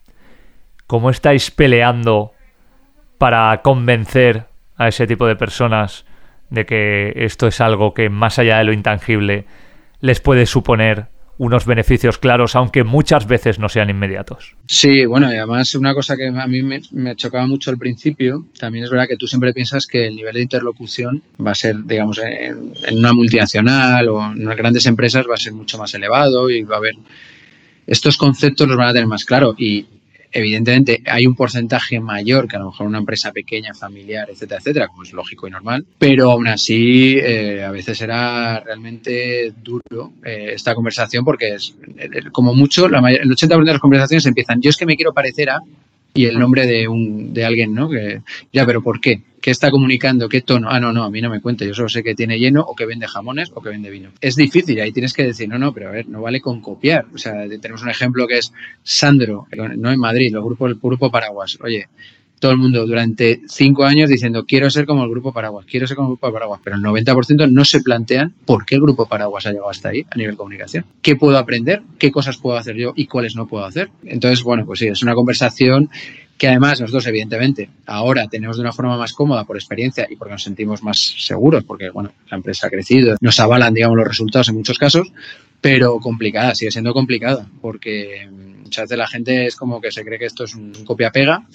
¿cómo 0.87 1.11
estáis 1.11 1.51
peleando 1.51 2.33
para 3.19 3.63
convencer 3.63 4.47
a 4.77 4.89
ese 4.89 5.07
tipo 5.07 5.27
de 5.27 5.37
personas 5.37 6.05
de 6.51 6.67
que 6.67 7.13
esto 7.17 7.47
es 7.47 7.61
algo 7.61 7.95
que 7.95 8.11
más 8.11 8.39
allá 8.39 8.59
de 8.59 8.65
lo 8.65 8.73
intangible 8.73 9.47
les 10.01 10.21
puede 10.21 10.47
suponer 10.47 11.09
unos 11.39 11.67
beneficios 11.67 12.19
claros, 12.19 12.57
aunque 12.57 12.85
muchas 12.85 13.27
veces 13.27 13.59
no 13.59 13.69
sean 13.69 13.91
inmediatos. 13.91 14.55
Sí, 14.67 15.05
bueno, 15.05 15.33
y 15.33 15.37
además 15.37 15.75
una 15.75 15.95
cosa 15.95 16.17
que 16.17 16.29
a 16.29 16.47
mí 16.47 16.63
me, 16.63 17.17
chocaba 17.17 17.47
mucho 17.47 17.71
al 17.71 17.79
principio, 17.79 18.47
también 18.59 18.85
es 18.85 18.91
verdad 18.91 19.07
que 19.07 19.17
tú 19.17 19.27
siempre 19.27 19.53
piensas 19.53 19.87
que 19.87 20.07
el 20.07 20.17
nivel 20.17 20.35
de 20.35 20.43
interlocución 20.43 21.23
va 21.45 21.51
a 21.51 21.55
ser, 21.55 21.77
digamos, 21.85 22.19
en, 22.19 22.73
una 22.97 23.13
multinacional 23.13 24.09
o 24.09 24.25
en 24.25 24.43
unas 24.43 24.57
grandes 24.57 24.87
empresas 24.87 25.27
va 25.29 25.35
a 25.35 25.39
ser 25.39 25.53
mucho 25.53 25.79
más 25.79 25.93
elevado 25.95 26.49
y 26.51 26.63
va 26.63 26.77
a 26.77 26.79
haber 26.79 26.95
estos 27.87 28.17
conceptos 28.17 28.67
los 28.67 28.77
van 28.77 28.89
a 28.89 28.93
tener 28.93 29.07
más 29.07 29.25
claro 29.25 29.55
y 29.57 29.87
evidentemente 30.33 31.03
hay 31.07 31.27
un 31.27 31.35
porcentaje 31.35 32.01
mayor 32.01 32.49
que 32.49 32.57
a 32.57 32.59
lo 32.59 32.67
mejor 32.67 32.87
una 32.87 32.99
empresa 32.99 33.33
pequeña, 33.33 33.75
familiar, 33.75 34.29
etcétera, 34.31 34.59
etcétera, 34.61 34.89
como 34.89 35.03
es 35.03 35.13
lógico 35.13 35.47
y 35.47 35.51
normal, 35.51 35.87
pero 35.99 36.31
aún 36.31 36.49
así 36.49 37.17
eh, 37.19 37.65
a 37.65 37.71
veces 37.71 38.01
era 38.01 38.61
realmente 38.61 39.53
duro 39.63 40.13
eh, 40.25 40.53
esta 40.55 40.75
conversación 40.75 41.25
porque 41.25 41.55
es 41.55 41.75
como 42.33 42.55
mucho, 42.55 42.89
la 42.89 42.99
el 43.11 43.31
80% 43.31 43.65
de 43.65 43.73
las 43.73 43.81
conversaciones 43.81 44.27
empiezan, 44.27 44.61
yo 44.61 44.71
es 44.71 44.77
que 44.77 44.87
me 44.87 44.97
quiero 44.97 45.13
parecer 45.13 45.51
a 45.51 45.61
y 46.17 46.25
el 46.27 46.39
nombre 46.39 46.67
de, 46.67 46.89
un, 46.89 47.33
de 47.33 47.45
alguien, 47.45 47.75
¿no? 47.75 47.89
Que, 47.89 48.23
ya, 48.53 48.65
pero 48.67 48.83
¿por 48.83 49.01
qué? 49.01 49.23
¿Qué 49.41 49.51
está 49.51 49.71
comunicando? 49.71 50.29
¿Qué 50.29 50.41
tono? 50.41 50.69
Ah, 50.71 50.81
no, 50.81 50.93
no, 50.93 51.05
a 51.05 51.11
mí 51.11 51.21
no 51.21 51.31
me 51.31 51.41
cuenta. 51.41 51.65
Yo 51.65 51.75
solo 51.75 51.89
sé 51.89 52.03
que 52.03 52.15
tiene 52.15 52.39
lleno 52.39 52.63
o 52.63 52.75
que 52.75 52.87
vende 52.87 53.07
jamones 53.07 53.53
o 53.55 53.63
que 53.63 53.69
vende 53.69 53.91
vino. 53.91 54.11
Es 54.21 54.35
difícil, 54.35 54.81
ahí 54.81 54.91
tienes 54.91 55.13
que 55.13 55.23
decir, 55.23 55.49
no, 55.49 55.59
no, 55.59 55.73
pero 55.73 55.89
a 55.89 55.93
ver, 55.93 56.09
no 56.09 56.23
vale 56.23 56.41
con 56.41 56.61
copiar. 56.61 57.07
O 57.15 57.19
sea, 57.19 57.49
tenemos 57.61 57.83
un 57.83 57.91
ejemplo 57.91 58.27
que 58.27 58.39
es 58.39 58.53
Sandro, 58.83 59.47
no 59.77 59.93
en 59.93 60.01
Madrid, 60.01 60.35
el 60.35 60.43
grupo, 60.43 60.67
el 60.67 60.75
grupo 60.75 61.11
Paraguas. 61.13 61.59
Oye, 61.63 61.87
todo 62.39 62.53
el 62.53 62.59
mundo 62.59 62.87
durante 62.87 63.41
cinco 63.49 63.85
años 63.85 64.11
diciendo 64.11 64.45
quiero 64.45 64.71
ser 64.71 64.87
como 64.87 65.05
el 65.05 65.11
Grupo 65.11 65.33
Paraguas, 65.33 65.67
quiero 65.69 65.87
ser 65.87 65.97
como 65.97 66.09
el 66.09 66.13
Grupo 66.13 66.33
Paraguas, 66.33 66.61
pero 66.63 66.77
el 66.77 66.83
90% 66.83 67.51
no 67.51 67.65
se 67.65 67.81
plantean 67.81 68.35
por 68.45 68.67
qué 68.67 68.77
el 68.77 68.83
Grupo 68.83 69.07
Paraguas 69.07 69.47
ha 69.47 69.51
llegado 69.51 69.71
hasta 69.71 69.91
ahí 69.91 70.05
a 70.11 70.17
nivel 70.17 70.37
comunicación. 70.37 70.85
¿Qué 71.03 71.17
puedo 71.17 71.39
aprender? 71.39 71.83
¿Qué 71.99 72.11
cosas 72.13 72.37
puedo 72.37 72.57
hacer 72.57 72.77
yo 72.77 72.93
y 72.95 73.07
cuáles 73.07 73.37
no 73.37 73.47
puedo 73.47 73.65
hacer? 73.65 73.91
Entonces, 74.05 74.43
bueno, 74.43 74.67
pues 74.67 74.81
sí, 74.81 74.87
es 74.87 75.03
una 75.03 75.15
conversación 75.15 75.91
que 76.37 76.49
además 76.49 76.81
nosotros, 76.81 77.07
evidentemente, 77.07 77.71
ahora 77.87 78.29
tenemos 78.29 78.57
de 78.57 78.63
una 78.63 78.73
forma 78.73 78.99
más 78.99 79.13
cómoda 79.13 79.45
por 79.45 79.57
experiencia 79.57 80.07
y 80.09 80.17
porque 80.17 80.33
nos 80.33 80.43
sentimos 80.43 80.83
más 80.83 80.99
seguros, 80.99 81.65
porque, 81.65 81.91
bueno, 81.91 82.13
la 82.31 82.37
empresa 82.37 82.67
ha 82.67 82.71
crecido, 82.71 83.17
nos 83.21 83.41
avalan, 83.41 83.73
digamos, 83.73 83.97
los 83.97 84.07
resultados 84.07 84.49
en 84.49 84.57
muchos 84.57 84.79
casos, 84.79 85.11
pero 85.61 85.99
complicada, 85.99 86.55
sigue 86.55 86.71
siendo 86.71 86.93
complicada, 86.93 87.49
porque 87.63 88.29
muchas 88.31 88.85
veces 88.85 88.99
la 88.99 89.07
gente 89.07 89.47
es 89.47 89.57
como 89.57 89.81
que 89.81 89.91
se 89.91 90.05
cree 90.05 90.19
que 90.19 90.27
esto 90.27 90.45
es 90.45 90.55
un 90.55 90.73
copia-pega 90.85 91.47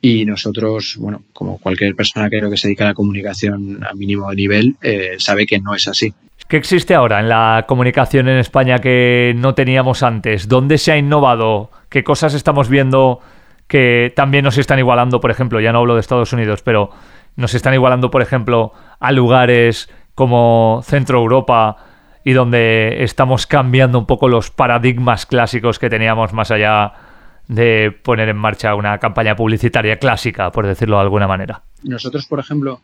y 0.00 0.24
nosotros, 0.24 0.96
bueno, 0.98 1.22
como 1.32 1.58
cualquier 1.58 1.94
persona 1.94 2.30
que 2.30 2.38
creo 2.38 2.50
que 2.50 2.56
se 2.56 2.68
dedica 2.68 2.84
a 2.84 2.88
la 2.88 2.94
comunicación 2.94 3.84
a 3.84 3.94
mínimo 3.94 4.32
nivel, 4.32 4.76
eh, 4.82 5.16
sabe 5.18 5.46
que 5.46 5.58
no 5.58 5.74
es 5.74 5.88
así. 5.88 6.12
¿Qué 6.48 6.56
existe 6.56 6.94
ahora 6.94 7.20
en 7.20 7.28
la 7.28 7.64
comunicación 7.68 8.28
en 8.28 8.38
España 8.38 8.78
que 8.78 9.34
no 9.36 9.54
teníamos 9.54 10.02
antes? 10.02 10.48
¿Dónde 10.48 10.78
se 10.78 10.92
ha 10.92 10.96
innovado? 10.96 11.70
¿Qué 11.90 12.04
cosas 12.04 12.34
estamos 12.34 12.68
viendo 12.68 13.20
que 13.66 14.12
también 14.16 14.44
nos 14.44 14.56
están 14.56 14.78
igualando, 14.78 15.20
por 15.20 15.30
ejemplo, 15.30 15.60
ya 15.60 15.72
no 15.72 15.80
hablo 15.80 15.94
de 15.94 16.00
Estados 16.00 16.32
Unidos, 16.32 16.62
pero 16.62 16.90
nos 17.36 17.54
están 17.54 17.74
igualando, 17.74 18.10
por 18.10 18.22
ejemplo, 18.22 18.72
a 18.98 19.12
lugares 19.12 19.90
como 20.14 20.80
Centro 20.84 21.18
Europa 21.18 21.76
y 22.24 22.32
donde 22.32 23.04
estamos 23.04 23.46
cambiando 23.46 23.98
un 23.98 24.06
poco 24.06 24.28
los 24.28 24.50
paradigmas 24.50 25.26
clásicos 25.26 25.78
que 25.78 25.90
teníamos 25.90 26.32
más 26.32 26.50
allá 26.50 27.07
de 27.48 27.90
poner 28.02 28.28
en 28.28 28.36
marcha 28.36 28.74
una 28.74 28.98
campaña 28.98 29.34
publicitaria 29.34 29.98
clásica, 29.98 30.52
por 30.52 30.66
decirlo 30.66 30.96
de 30.96 31.02
alguna 31.02 31.26
manera. 31.26 31.62
Nosotros, 31.82 32.26
por 32.26 32.38
ejemplo, 32.38 32.80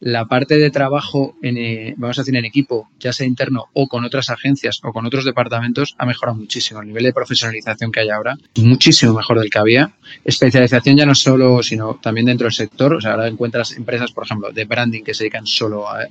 la 0.00 0.26
parte 0.26 0.58
de 0.58 0.70
trabajo, 0.70 1.36
en, 1.42 1.56
eh, 1.56 1.94
vamos 1.96 2.18
a 2.18 2.22
decir, 2.22 2.36
en 2.36 2.44
equipo, 2.44 2.88
ya 3.00 3.12
sea 3.12 3.26
interno 3.26 3.66
o 3.72 3.88
con 3.88 4.04
otras 4.04 4.30
agencias 4.30 4.80
o 4.82 4.92
con 4.92 5.06
otros 5.06 5.24
departamentos, 5.24 5.94
ha 5.98 6.06
mejorado 6.06 6.38
muchísimo. 6.38 6.80
El 6.80 6.88
nivel 6.88 7.04
de 7.04 7.12
profesionalización 7.12 7.90
que 7.90 8.00
hay 8.00 8.10
ahora 8.10 8.36
muchísimo 8.56 9.14
mejor 9.14 9.40
del 9.40 9.50
que 9.50 9.58
había. 9.58 9.92
Especialización 10.24 10.96
ya 10.96 11.06
no 11.06 11.14
solo, 11.14 11.62
sino 11.62 11.94
también 12.02 12.26
dentro 12.26 12.44
del 12.44 12.52
sector. 12.52 12.94
O 12.94 13.00
sea, 13.00 13.12
ahora 13.12 13.28
encuentras 13.28 13.72
empresas, 13.72 14.12
por 14.12 14.24
ejemplo, 14.24 14.52
de 14.52 14.64
branding 14.64 15.02
que 15.02 15.14
se 15.14 15.24
dedican 15.24 15.46
solo 15.46 15.88
a, 15.88 16.06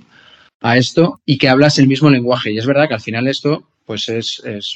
a 0.62 0.78
esto 0.78 1.22
y 1.26 1.38
que 1.38 1.50
hablas 1.50 1.80
el 1.80 1.88
mismo 1.88 2.10
lenguaje. 2.10 2.52
Y 2.52 2.58
es 2.58 2.66
verdad 2.66 2.88
que 2.88 2.96
al 2.96 3.02
final 3.02 3.28
esto 3.28 3.68
pues 3.88 4.10
es, 4.10 4.42
es 4.44 4.76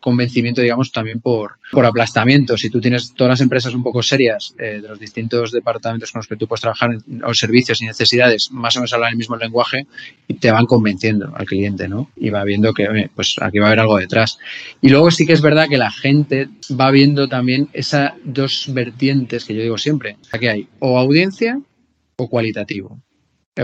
convencimiento, 0.00 0.60
digamos, 0.60 0.90
también 0.90 1.20
por, 1.20 1.52
por 1.70 1.86
aplastamiento. 1.86 2.56
Si 2.58 2.68
tú 2.68 2.80
tienes 2.80 3.14
todas 3.14 3.30
las 3.30 3.40
empresas 3.40 3.74
un 3.74 3.84
poco 3.84 4.02
serias 4.02 4.56
eh, 4.58 4.80
de 4.82 4.88
los 4.88 4.98
distintos 4.98 5.52
departamentos 5.52 6.10
con 6.10 6.18
los 6.18 6.26
que 6.26 6.34
tú 6.34 6.48
puedes 6.48 6.60
trabajar, 6.60 6.98
o 7.22 7.32
servicios 7.32 7.80
y 7.80 7.86
necesidades, 7.86 8.50
más 8.50 8.74
o 8.74 8.80
menos 8.80 8.92
hablan 8.92 9.12
el 9.12 9.18
mismo 9.18 9.36
lenguaje, 9.36 9.86
y 10.26 10.34
te 10.34 10.50
van 10.50 10.66
convenciendo 10.66 11.32
al 11.36 11.46
cliente, 11.46 11.86
¿no? 11.86 12.10
Y 12.16 12.30
va 12.30 12.42
viendo 12.42 12.74
que, 12.74 13.08
pues 13.14 13.36
aquí 13.40 13.60
va 13.60 13.66
a 13.66 13.68
haber 13.68 13.80
algo 13.80 13.98
detrás. 13.98 14.40
Y 14.80 14.88
luego 14.88 15.12
sí 15.12 15.26
que 15.26 15.32
es 15.32 15.42
verdad 15.42 15.68
que 15.68 15.78
la 15.78 15.92
gente 15.92 16.48
va 16.72 16.90
viendo 16.90 17.28
también 17.28 17.68
esas 17.72 18.14
dos 18.24 18.64
vertientes 18.74 19.44
que 19.44 19.54
yo 19.54 19.62
digo 19.62 19.78
siempre. 19.78 20.16
Aquí 20.32 20.48
hay 20.48 20.68
o 20.80 20.98
audiencia 20.98 21.60
o 22.16 22.28
cualitativo 22.28 22.98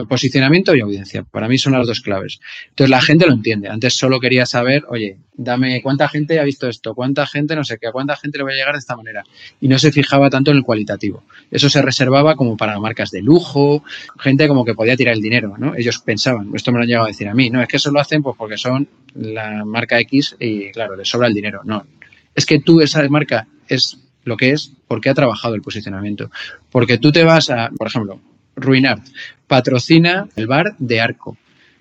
posicionamiento 0.09 0.75
y 0.75 0.81
audiencia. 0.81 1.23
Para 1.23 1.49
mí 1.49 1.59
son 1.59 1.73
las 1.73 1.87
dos 1.87 2.01
claves. 2.01 2.41
Entonces 2.71 2.91
la 2.91 3.01
gente 3.01 3.27
lo 3.27 3.33
entiende. 3.33 3.69
Antes 3.69 3.95
solo 3.95 4.21
quería 4.21 4.45
saber, 4.45 4.85
oye, 4.89 5.19
dame 5.35 5.81
cuánta 5.83 6.09
gente 6.09 6.41
ha 6.41 6.45
visto 6.45 6.69
esto, 6.69 6.95
cuánta 6.95 7.27
gente 7.27 7.55
no 7.55 7.65
sé 7.65 7.79
qué, 7.79 7.87
a 7.87 7.93
cuánta 7.93 8.17
gente 8.17 8.39
le 8.39 8.45
va 8.45 8.51
a 8.51 8.55
llegar 8.55 8.75
de 8.75 8.81
esta 8.81 8.97
manera. 8.97 9.23
Y 9.61 9.69
no 9.69 9.79
se 9.79 9.93
fijaba 9.93 10.29
tanto 10.29 10.51
en 10.51 10.59
el 10.59 10.65
cualitativo. 10.65 11.23
Eso 11.51 11.71
se 11.71 11.83
reservaba 11.83 12.35
como 12.35 12.57
para 12.57 12.79
marcas 12.81 13.11
de 13.11 13.23
lujo, 13.23 13.85
gente 14.19 14.49
como 14.49 14.65
que 14.65 14.75
podía 14.75 14.97
tirar 14.97 15.15
el 15.15 15.23
dinero, 15.23 15.55
¿no? 15.57 15.75
Ellos 15.75 15.99
pensaban, 16.01 16.51
esto 16.55 16.73
me 16.73 16.79
lo 16.79 16.83
han 16.83 16.89
llegado 16.89 17.07
a 17.07 17.09
decir 17.09 17.29
a 17.29 17.35
mí, 17.35 17.51
no, 17.51 17.63
es 17.63 17.69
que 17.69 17.77
eso 17.77 17.91
lo 17.91 18.01
hacen 18.01 18.23
pues 18.23 18.37
porque 18.37 18.59
son 18.59 18.89
la 19.15 19.65
marca 19.65 19.99
X 20.01 20.37
y 20.39 20.73
claro, 20.73 20.97
les 20.97 21.09
sobra 21.09 21.29
el 21.29 21.35
dinero. 21.35 21.61
No, 21.65 21.87
es 22.35 22.45
que 22.45 22.59
tú 22.59 22.81
esa 22.81 23.09
marca 23.09 23.47
es 23.69 23.99
lo 24.25 24.37
que 24.37 24.51
es 24.51 24.73
porque 24.89 25.09
ha 25.09 25.15
trabajado 25.15 25.55
el 25.55 25.63
posicionamiento. 25.63 26.31
Porque 26.71 26.99
tú 26.99 27.13
te 27.13 27.23
vas 27.25 27.49
a, 27.49 27.71
por 27.77 27.87
ejemplo, 27.87 28.21
Ruinart 28.57 29.07
patrocina 29.47 30.29
el 30.37 30.47
bar 30.47 30.75
de 30.79 31.01
Arco. 31.01 31.37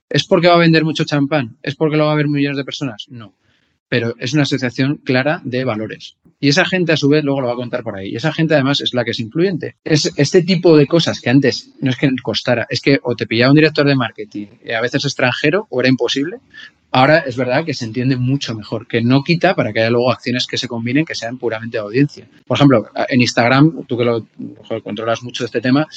¿Es 0.10 0.26
porque 0.26 0.48
va 0.48 0.56
a 0.56 0.60
vender 0.60 0.84
mucho 0.84 1.04
champán? 1.04 1.58
¿Es 1.64 1.76
porque 1.76 1.98
lo 1.98 2.06
va 2.06 2.12
a 2.12 2.16
ver 2.16 2.28
millones 2.28 2.58
de 2.58 2.64
personas? 2.64 3.06
No. 3.10 3.34
Pero 3.88 4.16
es 4.20 4.34
una 4.34 4.44
asociación 4.44 4.98
clara 4.98 5.42
de 5.44 5.64
valores. 5.64 6.18
Y 6.40 6.50
esa 6.50 6.66
gente, 6.66 6.92
a 6.92 6.98
su 6.98 7.08
vez, 7.08 7.24
luego 7.24 7.42
lo 7.42 7.48
va 7.48 7.54
a 7.54 7.58
contar 7.58 7.84
por 7.84 7.98
ahí. 7.98 8.10
Y 8.10 8.16
esa 8.16 8.34
gente, 8.34 8.54
además, 8.56 8.82
es 8.82 8.94
la 8.94 9.04
que 9.04 9.12
es 9.12 9.20
influyente. 9.20 9.76
Es 9.84 10.12
este 10.16 10.44
tipo 10.44 10.78
de 10.78 10.86
cosas 10.86 11.22
que 11.22 11.30
antes 11.30 11.72
no 11.82 11.92
es 11.92 11.98
que 11.98 12.10
costara, 12.22 12.68
es 12.70 12.82
que 12.82 13.00
o 13.04 13.16
te 13.16 13.26
pillaba 13.26 13.52
un 13.52 13.56
director 13.56 13.88
de 13.88 13.96
marketing, 13.96 14.48
a 14.76 14.82
veces 14.82 15.06
extranjero, 15.06 15.68
o 15.70 15.80
era 15.80 15.90
imposible. 15.90 16.38
Ahora 16.92 17.20
es 17.20 17.36
verdad 17.36 17.66
que 17.66 17.74
se 17.74 17.86
entiende 17.86 18.16
mucho 18.16 18.56
mejor, 18.56 18.88
que 18.88 19.02
no 19.02 19.22
quita 19.24 19.54
para 19.54 19.74
que 19.74 19.82
haya 19.82 19.90
luego 19.90 20.12
acciones 20.12 20.48
que 20.48 20.58
se 20.58 20.68
combinen 20.68 21.04
que 21.04 21.14
sean 21.14 21.38
puramente 21.38 21.78
de 21.78 21.84
audiencia. 21.84 22.28
Por 22.48 22.58
ejemplo, 22.58 22.90
en 23.10 23.22
Instagram, 23.22 23.86
tú 23.86 23.98
que 23.98 24.06
lo 24.06 24.26
controlas 24.82 25.22
mucho 25.22 25.44
este 25.44 25.60
tema, 25.60 25.88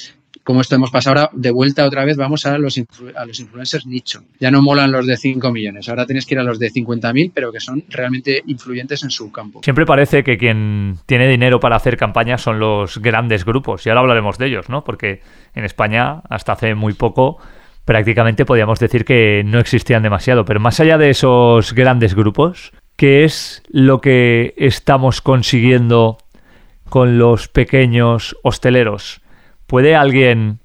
como 0.49 0.61
esto 0.61 0.73
hemos 0.73 0.89
pasado 0.89 1.19
ahora, 1.19 1.29
de 1.31 1.51
vuelta 1.51 1.85
otra 1.85 2.03
vez 2.03 2.17
vamos 2.17 2.43
a 2.47 2.57
los, 2.57 2.75
influencers 2.75 3.85
nicho. 3.85 4.23
Ya 4.39 4.49
no 4.49 4.63
molan 4.63 4.91
los 4.91 5.05
de 5.05 5.15
5 5.15 5.51
millones, 5.51 5.87
ahora 5.89 6.07
tienes 6.07 6.25
que 6.25 6.33
ir 6.33 6.39
a 6.39 6.43
los 6.43 6.57
de 6.57 6.71
50.000, 6.71 7.31
pero 7.35 7.51
que 7.51 7.59
son 7.59 7.83
realmente 7.87 8.41
influyentes 8.47 9.03
en 9.03 9.11
su 9.11 9.31
campo. 9.31 9.61
Siempre 9.61 9.85
parece 9.85 10.23
que 10.23 10.39
quien 10.39 10.97
tiene 11.05 11.27
dinero 11.27 11.59
para 11.59 11.75
hacer 11.75 11.97
campañas 11.97 12.41
son 12.41 12.57
los 12.57 12.97
grandes 12.97 13.45
grupos, 13.45 13.85
y 13.85 13.89
ahora 13.89 14.01
hablaremos 14.01 14.39
de 14.39 14.47
ellos, 14.47 14.69
¿no? 14.69 14.83
Porque 14.83 15.21
en 15.53 15.65
España, 15.65 16.23
hasta 16.27 16.53
hace 16.53 16.73
muy 16.73 16.93
poco, 16.93 17.37
prácticamente 17.85 18.43
podíamos 18.43 18.79
decir 18.79 19.05
que 19.05 19.43
no 19.45 19.59
existían 19.59 20.01
demasiado, 20.01 20.45
pero 20.45 20.59
más 20.59 20.79
allá 20.79 20.97
de 20.97 21.11
esos 21.11 21.73
grandes 21.73 22.15
grupos, 22.15 22.73
¿qué 22.95 23.23
es 23.23 23.61
lo 23.69 24.01
que 24.01 24.55
estamos 24.57 25.21
consiguiendo 25.21 26.17
con 26.89 27.19
los 27.19 27.49
pequeños 27.49 28.35
hosteleros? 28.41 29.21
¿Puede 29.69 29.95
alguien 29.95 30.61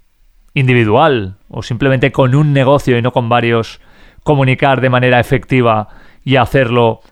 individual 0.55 1.37
o 1.51 1.63
simplemente 1.63 2.11
con 2.11 2.35
un 2.35 2.55
negocio 2.55 2.97
y 2.97 3.03
no 3.03 3.13
con 3.13 3.29
varios 3.29 3.79
comunicar 4.23 4.81
de 4.81 4.89
manera 4.89 5.21
efectiva 5.21 5.89
y 6.25 6.37
hacerlo 6.37 7.03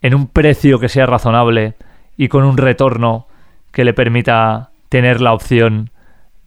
en 0.00 0.14
un 0.14 0.28
precio 0.28 0.78
que 0.78 0.88
sea 0.88 1.04
razonable 1.04 1.74
y 2.16 2.28
con 2.28 2.44
un 2.44 2.56
retorno 2.56 3.26
que 3.70 3.84
le 3.84 3.92
permita 3.92 4.70
tener 4.88 5.20
la 5.20 5.34
opción 5.34 5.90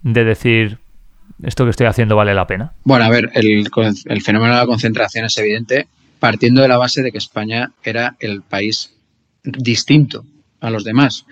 de 0.01 0.23
decir 0.23 0.79
esto 1.43 1.65
que 1.65 1.69
estoy 1.69 1.85
haciendo 1.85 2.15
vale 2.15 2.33
la 2.33 2.47
pena? 2.47 2.73
Bueno, 2.83 3.05
a 3.05 3.09
ver, 3.09 3.29
el, 3.35 3.69
el, 4.05 4.21
fenómeno 4.23 4.55
de 4.55 4.59
la 4.59 4.65
concentración 4.65 5.25
es 5.25 5.37
evidente 5.37 5.85
partiendo 6.19 6.63
de 6.63 6.67
la 6.67 6.79
base 6.79 7.03
de 7.03 7.11
que 7.11 7.19
España 7.19 7.73
era 7.83 8.15
el 8.19 8.41
país 8.41 8.91
distinto 9.43 10.25
a 10.61 10.71
los 10.71 10.83
demás. 10.83 11.27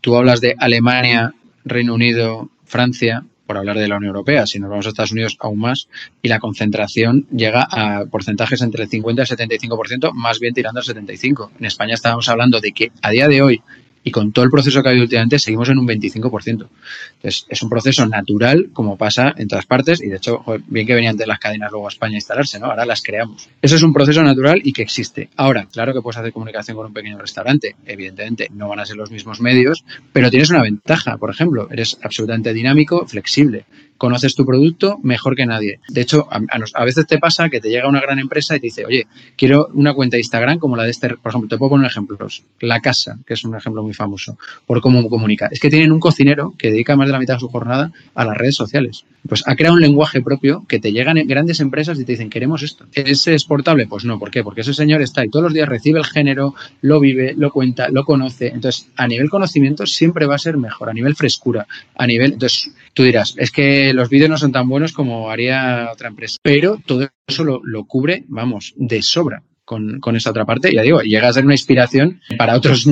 Tú 0.00 0.16
hablas 0.16 0.40
de 0.40 0.54
Alemania, 0.58 1.34
Reino 1.66 1.92
Unido, 1.92 2.48
Francia, 2.72 3.22
por 3.46 3.58
hablar 3.58 3.76
de 3.76 3.86
la 3.86 3.98
Unión 3.98 4.14
Europea, 4.14 4.46
si 4.46 4.58
nos 4.58 4.70
vamos 4.70 4.86
a 4.86 4.88
Estados 4.88 5.12
Unidos 5.12 5.36
aún 5.40 5.60
más, 5.60 5.88
y 6.22 6.28
la 6.28 6.40
concentración 6.40 7.26
llega 7.30 7.68
a 7.70 8.06
porcentajes 8.06 8.62
entre 8.62 8.84
el 8.84 8.88
50 8.88 9.22
y 9.22 9.26
el 9.28 9.60
75%, 9.60 10.12
más 10.14 10.40
bien 10.40 10.54
tirando 10.54 10.80
al 10.80 10.86
75%. 10.86 11.50
En 11.58 11.66
España 11.66 11.92
estábamos 11.92 12.30
hablando 12.30 12.60
de 12.60 12.72
que 12.72 12.90
a 13.02 13.10
día 13.10 13.28
de 13.28 13.42
hoy 13.42 13.62
y 14.04 14.10
con 14.10 14.32
todo 14.32 14.44
el 14.44 14.50
proceso 14.50 14.82
que 14.82 14.88
ha 14.88 14.90
habido 14.90 15.04
últimamente 15.04 15.38
seguimos 15.38 15.68
en 15.68 15.78
un 15.78 15.86
25%. 15.86 16.68
Entonces, 17.14 17.46
es 17.48 17.62
un 17.62 17.68
proceso 17.68 18.06
natural 18.06 18.70
como 18.72 18.96
pasa 18.96 19.34
en 19.36 19.48
todas 19.48 19.66
partes 19.66 20.02
y 20.02 20.08
de 20.08 20.16
hecho, 20.16 20.42
bien 20.66 20.86
que 20.86 20.94
venían 20.94 21.16
de 21.16 21.26
las 21.26 21.38
cadenas 21.38 21.70
luego 21.70 21.86
a 21.86 21.90
España 21.90 22.14
a 22.14 22.16
instalarse, 22.16 22.58
¿no? 22.58 22.66
Ahora 22.66 22.84
las 22.84 23.02
creamos. 23.02 23.48
Eso 23.60 23.76
es 23.76 23.82
un 23.82 23.92
proceso 23.92 24.22
natural 24.22 24.60
y 24.64 24.72
que 24.72 24.82
existe. 24.82 25.30
Ahora, 25.36 25.66
claro 25.70 25.92
que 25.92 26.00
puedes 26.00 26.18
hacer 26.18 26.32
comunicación 26.32 26.76
con 26.76 26.86
un 26.86 26.92
pequeño 26.92 27.18
restaurante, 27.18 27.76
evidentemente 27.86 28.48
no 28.52 28.68
van 28.68 28.80
a 28.80 28.86
ser 28.86 28.96
los 28.96 29.10
mismos 29.10 29.40
medios, 29.40 29.84
pero 30.12 30.30
tienes 30.30 30.50
una 30.50 30.62
ventaja, 30.62 31.16
por 31.16 31.30
ejemplo, 31.30 31.68
eres 31.70 31.98
absolutamente 32.02 32.52
dinámico, 32.52 33.06
flexible 33.06 33.64
conoces 33.98 34.34
tu 34.34 34.44
producto 34.44 34.98
mejor 35.02 35.36
que 35.36 35.46
nadie. 35.46 35.80
De 35.88 36.00
hecho, 36.00 36.28
a, 36.30 36.84
veces 36.84 37.06
te 37.06 37.18
pasa 37.18 37.48
que 37.48 37.60
te 37.60 37.68
llega 37.68 37.88
una 37.88 38.00
gran 38.00 38.18
empresa 38.18 38.56
y 38.56 38.60
te 38.60 38.66
dice, 38.66 38.84
oye, 38.84 39.06
quiero 39.36 39.68
una 39.74 39.94
cuenta 39.94 40.16
de 40.16 40.20
Instagram 40.20 40.58
como 40.58 40.76
la 40.76 40.84
de 40.84 40.90
este, 40.90 41.08
por 41.10 41.30
ejemplo, 41.30 41.48
te 41.48 41.58
puedo 41.58 41.70
poner 41.70 41.86
ejemplos. 41.86 42.42
La 42.60 42.80
Casa, 42.80 43.18
que 43.26 43.34
es 43.34 43.44
un 43.44 43.54
ejemplo 43.54 43.82
muy 43.82 43.94
famoso, 43.94 44.38
por 44.66 44.80
cómo 44.80 45.08
comunica. 45.08 45.48
Es 45.50 45.60
que 45.60 45.70
tienen 45.70 45.92
un 45.92 46.00
cocinero 46.00 46.54
que 46.58 46.70
dedica 46.70 46.96
más 46.96 47.06
de 47.06 47.12
la 47.12 47.18
mitad 47.18 47.34
de 47.34 47.40
su 47.40 47.48
jornada 47.48 47.92
a 48.14 48.24
las 48.24 48.36
redes 48.36 48.56
sociales. 48.56 49.04
Pues 49.28 49.44
ha 49.46 49.54
creado 49.54 49.76
un 49.76 49.80
lenguaje 49.80 50.20
propio 50.20 50.64
que 50.66 50.80
te 50.80 50.92
llegan 50.92 51.16
grandes 51.26 51.60
empresas 51.60 51.98
y 52.00 52.04
te 52.04 52.12
dicen, 52.12 52.28
queremos 52.28 52.62
esto. 52.62 52.86
¿Es 52.92 53.26
exportable? 53.28 53.86
Pues 53.86 54.04
no, 54.04 54.18
¿por 54.18 54.30
qué? 54.30 54.42
Porque 54.42 54.62
ese 54.62 54.74
señor 54.74 55.00
está 55.00 55.24
y 55.24 55.30
todos 55.30 55.44
los 55.44 55.54
días 55.54 55.68
recibe 55.68 56.00
el 56.00 56.06
género, 56.06 56.54
lo 56.80 56.98
vive, 56.98 57.34
lo 57.36 57.52
cuenta, 57.52 57.88
lo 57.88 58.04
conoce. 58.04 58.48
Entonces, 58.48 58.88
a 58.96 59.06
nivel 59.06 59.30
conocimiento 59.30 59.86
siempre 59.86 60.26
va 60.26 60.34
a 60.34 60.38
ser 60.38 60.56
mejor, 60.56 60.90
a 60.90 60.92
nivel 60.92 61.14
frescura, 61.14 61.66
a 61.94 62.06
nivel... 62.06 62.32
Entonces, 62.32 62.72
tú 62.94 63.04
dirás, 63.04 63.34
es 63.38 63.50
que 63.50 63.92
los 63.92 64.08
vídeos 64.08 64.30
no 64.30 64.38
son 64.38 64.52
tan 64.52 64.68
buenos 64.68 64.92
como 64.92 65.30
haría 65.30 65.90
otra 65.92 66.08
empresa. 66.08 66.38
Pero 66.42 66.78
todo 66.84 67.08
eso 67.26 67.44
lo, 67.44 67.84
cubre, 67.84 68.24
vamos, 68.28 68.74
de 68.76 69.02
sobra. 69.02 69.42
Con, 69.64 70.00
con, 70.00 70.16
esa 70.16 70.30
otra 70.30 70.44
parte, 70.44 70.74
ya 70.74 70.82
digo, 70.82 71.00
llega 71.02 71.28
a 71.28 71.32
ser 71.32 71.44
una 71.44 71.54
inspiración 71.54 72.20
para 72.36 72.56
otros 72.56 72.84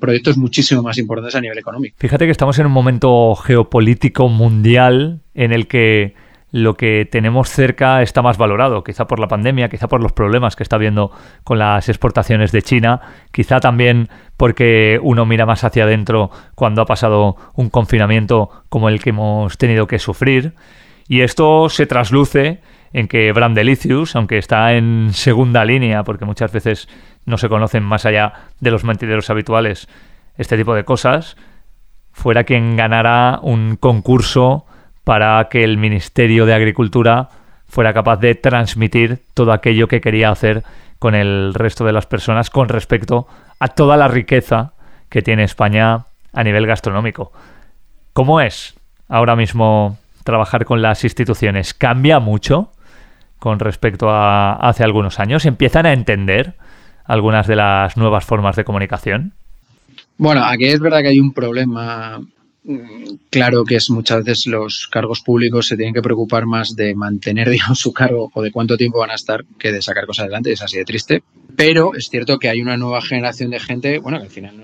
proyectos 0.00 0.38
muchísimo 0.38 0.82
más 0.82 0.96
importantes 0.96 1.36
a 1.36 1.40
nivel 1.40 1.58
económico. 1.58 1.96
Fíjate 1.98 2.24
que 2.24 2.32
estamos 2.32 2.58
en 2.58 2.66
un 2.66 2.72
momento 2.72 3.34
geopolítico 3.36 4.28
mundial 4.28 5.20
en 5.34 5.52
el 5.52 5.68
que 5.68 6.14
lo 6.50 6.74
que 6.74 7.06
tenemos 7.10 7.50
cerca 7.50 8.02
está 8.02 8.22
más 8.22 8.38
valorado, 8.38 8.82
quizá 8.82 9.06
por 9.06 9.18
la 9.18 9.28
pandemia, 9.28 9.68
quizá 9.68 9.86
por 9.86 10.02
los 10.02 10.12
problemas 10.12 10.56
que 10.56 10.62
está 10.62 10.76
habiendo 10.76 11.10
con 11.44 11.58
las 11.58 11.88
exportaciones 11.88 12.52
de 12.52 12.62
China, 12.62 13.00
quizá 13.32 13.60
también 13.60 14.08
porque 14.36 14.98
uno 15.02 15.26
mira 15.26 15.44
más 15.44 15.64
hacia 15.64 15.84
adentro 15.84 16.30
cuando 16.54 16.82
ha 16.82 16.86
pasado 16.86 17.36
un 17.54 17.68
confinamiento 17.68 18.50
como 18.68 18.88
el 18.88 19.02
que 19.02 19.10
hemos 19.10 19.58
tenido 19.58 19.86
que 19.86 19.98
sufrir. 19.98 20.54
Y 21.06 21.20
esto 21.20 21.68
se 21.68 21.86
trasluce 21.86 22.60
en 22.92 23.08
que 23.08 23.32
Brandelicius, 23.32 24.16
aunque 24.16 24.38
está 24.38 24.74
en 24.74 25.10
segunda 25.12 25.64
línea, 25.64 26.04
porque 26.04 26.24
muchas 26.24 26.52
veces 26.52 26.88
no 27.26 27.36
se 27.36 27.48
conocen 27.48 27.82
más 27.82 28.06
allá 28.06 28.32
de 28.60 28.70
los 28.70 28.84
mentideros 28.84 29.28
habituales 29.28 29.88
este 30.38 30.56
tipo 30.56 30.74
de 30.74 30.84
cosas, 30.84 31.36
fuera 32.12 32.44
quien 32.44 32.76
ganara 32.76 33.38
un 33.42 33.76
concurso 33.76 34.64
para 35.08 35.48
que 35.48 35.64
el 35.64 35.78
Ministerio 35.78 36.44
de 36.44 36.52
Agricultura 36.52 37.30
fuera 37.66 37.94
capaz 37.94 38.18
de 38.18 38.34
transmitir 38.34 39.20
todo 39.32 39.52
aquello 39.52 39.88
que 39.88 40.02
quería 40.02 40.28
hacer 40.28 40.64
con 40.98 41.14
el 41.14 41.54
resto 41.54 41.86
de 41.86 41.94
las 41.94 42.04
personas 42.04 42.50
con 42.50 42.68
respecto 42.68 43.26
a 43.58 43.68
toda 43.68 43.96
la 43.96 44.08
riqueza 44.08 44.74
que 45.08 45.22
tiene 45.22 45.44
España 45.44 46.04
a 46.34 46.44
nivel 46.44 46.66
gastronómico. 46.66 47.32
¿Cómo 48.12 48.42
es 48.42 48.74
ahora 49.08 49.34
mismo 49.34 49.96
trabajar 50.24 50.66
con 50.66 50.82
las 50.82 51.02
instituciones? 51.04 51.72
¿Cambia 51.72 52.18
mucho 52.18 52.70
con 53.38 53.60
respecto 53.60 54.10
a 54.10 54.56
hace 54.56 54.84
algunos 54.84 55.20
años? 55.20 55.46
¿Empiezan 55.46 55.86
a 55.86 55.94
entender 55.94 56.52
algunas 57.06 57.46
de 57.46 57.56
las 57.56 57.96
nuevas 57.96 58.26
formas 58.26 58.56
de 58.56 58.64
comunicación? 58.64 59.32
Bueno, 60.18 60.44
aquí 60.44 60.66
es 60.66 60.80
verdad 60.80 61.00
que 61.00 61.08
hay 61.08 61.18
un 61.18 61.32
problema 61.32 62.20
claro 63.30 63.64
que 63.64 63.76
es 63.76 63.90
muchas 63.90 64.24
veces 64.24 64.46
los 64.46 64.88
cargos 64.88 65.20
públicos 65.20 65.66
se 65.66 65.76
tienen 65.76 65.94
que 65.94 66.02
preocupar 66.02 66.46
más 66.46 66.76
de 66.76 66.94
mantener 66.94 67.48
digamos, 67.50 67.78
su 67.78 67.92
cargo 67.92 68.30
o 68.34 68.42
de 68.42 68.52
cuánto 68.52 68.76
tiempo 68.76 68.98
van 68.98 69.10
a 69.10 69.14
estar 69.14 69.44
que 69.58 69.72
de 69.72 69.82
sacar 69.82 70.06
cosas 70.06 70.24
adelante. 70.24 70.52
Es 70.52 70.62
así 70.62 70.76
de 70.76 70.84
triste. 70.84 71.22
Pero 71.56 71.94
es 71.94 72.08
cierto 72.08 72.38
que 72.38 72.48
hay 72.48 72.60
una 72.60 72.76
nueva 72.76 73.02
generación 73.02 73.50
de 73.50 73.60
gente, 73.60 73.98
bueno, 73.98 74.18
que 74.18 74.24
al 74.24 74.30
final 74.30 74.56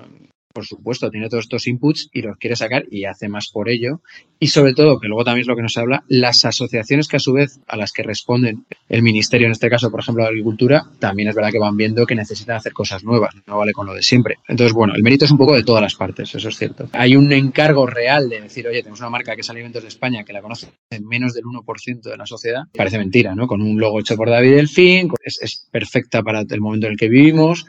por 0.54 0.64
supuesto, 0.64 1.10
tiene 1.10 1.28
todos 1.28 1.44
estos 1.44 1.66
inputs 1.66 2.08
y 2.12 2.22
los 2.22 2.38
quiere 2.38 2.54
sacar 2.54 2.84
y 2.88 3.04
hace 3.04 3.28
más 3.28 3.50
por 3.52 3.68
ello. 3.68 4.00
Y 4.38 4.46
sobre 4.46 4.72
todo, 4.72 5.00
que 5.00 5.08
luego 5.08 5.24
también 5.24 5.42
es 5.42 5.48
lo 5.48 5.56
que 5.56 5.62
nos 5.62 5.76
habla, 5.76 6.04
las 6.08 6.44
asociaciones 6.44 7.08
que 7.08 7.16
a 7.16 7.20
su 7.20 7.32
vez 7.32 7.58
a 7.66 7.76
las 7.76 7.92
que 7.92 8.04
responden 8.04 8.64
el 8.88 9.02
ministerio, 9.02 9.46
en 9.46 9.52
este 9.52 9.68
caso, 9.68 9.90
por 9.90 10.00
ejemplo, 10.00 10.22
la 10.22 10.30
agricultura, 10.30 10.84
también 11.00 11.28
es 11.28 11.34
verdad 11.34 11.50
que 11.50 11.58
van 11.58 11.76
viendo 11.76 12.06
que 12.06 12.14
necesitan 12.14 12.56
hacer 12.56 12.72
cosas 12.72 13.02
nuevas, 13.02 13.34
no 13.46 13.58
vale 13.58 13.72
con 13.72 13.86
lo 13.86 13.94
de 13.94 14.02
siempre. 14.02 14.36
Entonces, 14.46 14.72
bueno, 14.72 14.94
el 14.94 15.02
mérito 15.02 15.24
es 15.24 15.32
un 15.32 15.38
poco 15.38 15.54
de 15.54 15.64
todas 15.64 15.82
las 15.82 15.96
partes, 15.96 16.32
eso 16.34 16.48
es 16.48 16.56
cierto. 16.56 16.88
Hay 16.92 17.16
un 17.16 17.32
encargo 17.32 17.86
real 17.86 18.28
de 18.28 18.42
decir, 18.42 18.68
oye, 18.68 18.78
tenemos 18.78 19.00
una 19.00 19.10
marca 19.10 19.34
que 19.34 19.42
sale 19.42 19.58
Alimentos 19.58 19.82
de 19.82 19.88
España 19.88 20.24
que 20.24 20.32
la 20.32 20.42
conoce 20.42 20.68
menos 21.02 21.34
del 21.34 21.44
1% 21.44 22.02
de 22.02 22.16
la 22.16 22.26
sociedad. 22.26 22.62
Parece 22.76 22.98
mentira, 22.98 23.34
¿no? 23.34 23.46
Con 23.46 23.60
un 23.60 23.80
logo 23.80 24.00
hecho 24.00 24.16
por 24.16 24.30
David 24.30 24.56
Delfín, 24.56 25.10
es, 25.22 25.40
es 25.40 25.68
perfecta 25.70 26.22
para 26.22 26.40
el 26.40 26.60
momento 26.60 26.86
en 26.86 26.92
el 26.92 26.98
que 26.98 27.08
vivimos. 27.08 27.66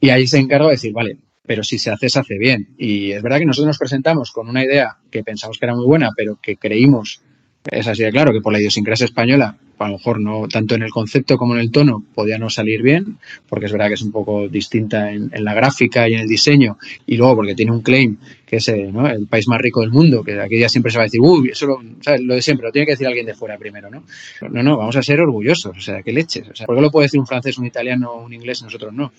Y 0.00 0.10
ahí 0.10 0.26
se 0.26 0.38
encarga 0.38 0.66
de 0.66 0.72
decir, 0.72 0.92
vale, 0.92 1.18
pero 1.48 1.64
si 1.64 1.78
se 1.78 1.90
hace, 1.90 2.10
se 2.10 2.20
hace 2.20 2.38
bien. 2.38 2.68
Y 2.76 3.10
es 3.12 3.22
verdad 3.22 3.38
que 3.38 3.46
nosotros 3.46 3.68
nos 3.68 3.78
presentamos 3.78 4.30
con 4.30 4.50
una 4.50 4.62
idea 4.62 4.98
que 5.10 5.24
pensamos 5.24 5.58
que 5.58 5.64
era 5.64 5.74
muy 5.74 5.86
buena, 5.86 6.10
pero 6.14 6.38
que 6.40 6.56
creímos, 6.56 7.22
es 7.64 7.86
así 7.86 8.02
de 8.02 8.12
claro, 8.12 8.32
que 8.32 8.42
por 8.42 8.52
la 8.52 8.60
idiosincrasia 8.60 9.06
española, 9.06 9.56
a 9.78 9.86
lo 9.86 9.96
mejor 9.96 10.20
no 10.20 10.46
tanto 10.46 10.74
en 10.74 10.82
el 10.82 10.90
concepto 10.90 11.38
como 11.38 11.54
en 11.54 11.60
el 11.60 11.70
tono, 11.70 12.04
podía 12.14 12.36
no 12.36 12.50
salir 12.50 12.82
bien, 12.82 13.16
porque 13.48 13.64
es 13.64 13.72
verdad 13.72 13.88
que 13.88 13.94
es 13.94 14.02
un 14.02 14.12
poco 14.12 14.46
distinta 14.46 15.10
en, 15.10 15.30
la 15.32 15.54
gráfica 15.54 16.06
y 16.06 16.14
en 16.14 16.20
el 16.20 16.28
diseño, 16.28 16.76
y 17.06 17.16
luego 17.16 17.36
porque 17.36 17.54
tiene 17.54 17.72
un 17.72 17.80
claim 17.80 18.18
que 18.44 18.56
es 18.56 18.68
eh, 18.68 18.92
el 19.10 19.26
país 19.26 19.48
más 19.48 19.60
rico 19.60 19.80
del 19.80 19.90
mundo, 19.90 20.22
que 20.22 20.38
aquí 20.38 20.58
ya 20.58 20.68
siempre 20.68 20.92
se 20.92 20.98
va 20.98 21.04
a 21.04 21.06
decir, 21.06 21.20
uy, 21.22 21.48
eso 21.48 21.66
lo, 21.66 21.80
lo 22.20 22.34
de 22.34 22.42
siempre, 22.42 22.66
lo 22.66 22.72
tiene 22.72 22.84
que 22.84 22.92
decir 22.92 23.06
alguien 23.06 23.24
de 23.24 23.34
fuera 23.34 23.56
primero, 23.56 23.88
¿no? 23.90 24.04
No, 24.50 24.62
no, 24.62 24.76
vamos 24.76 24.96
a 24.96 25.02
ser 25.02 25.18
orgullosos, 25.20 25.76
o 25.76 25.80
sea, 25.80 26.02
que 26.02 26.12
leches. 26.12 26.48
O 26.48 26.54
sea, 26.54 26.66
¿Por 26.66 26.76
qué 26.76 26.82
lo 26.82 26.90
puede 26.90 27.06
decir 27.06 27.20
un 27.20 27.26
francés, 27.26 27.56
un 27.56 27.64
italiano, 27.64 28.16
un 28.16 28.34
inglés 28.34 28.62
nosotros 28.62 28.92
no? 28.92 29.12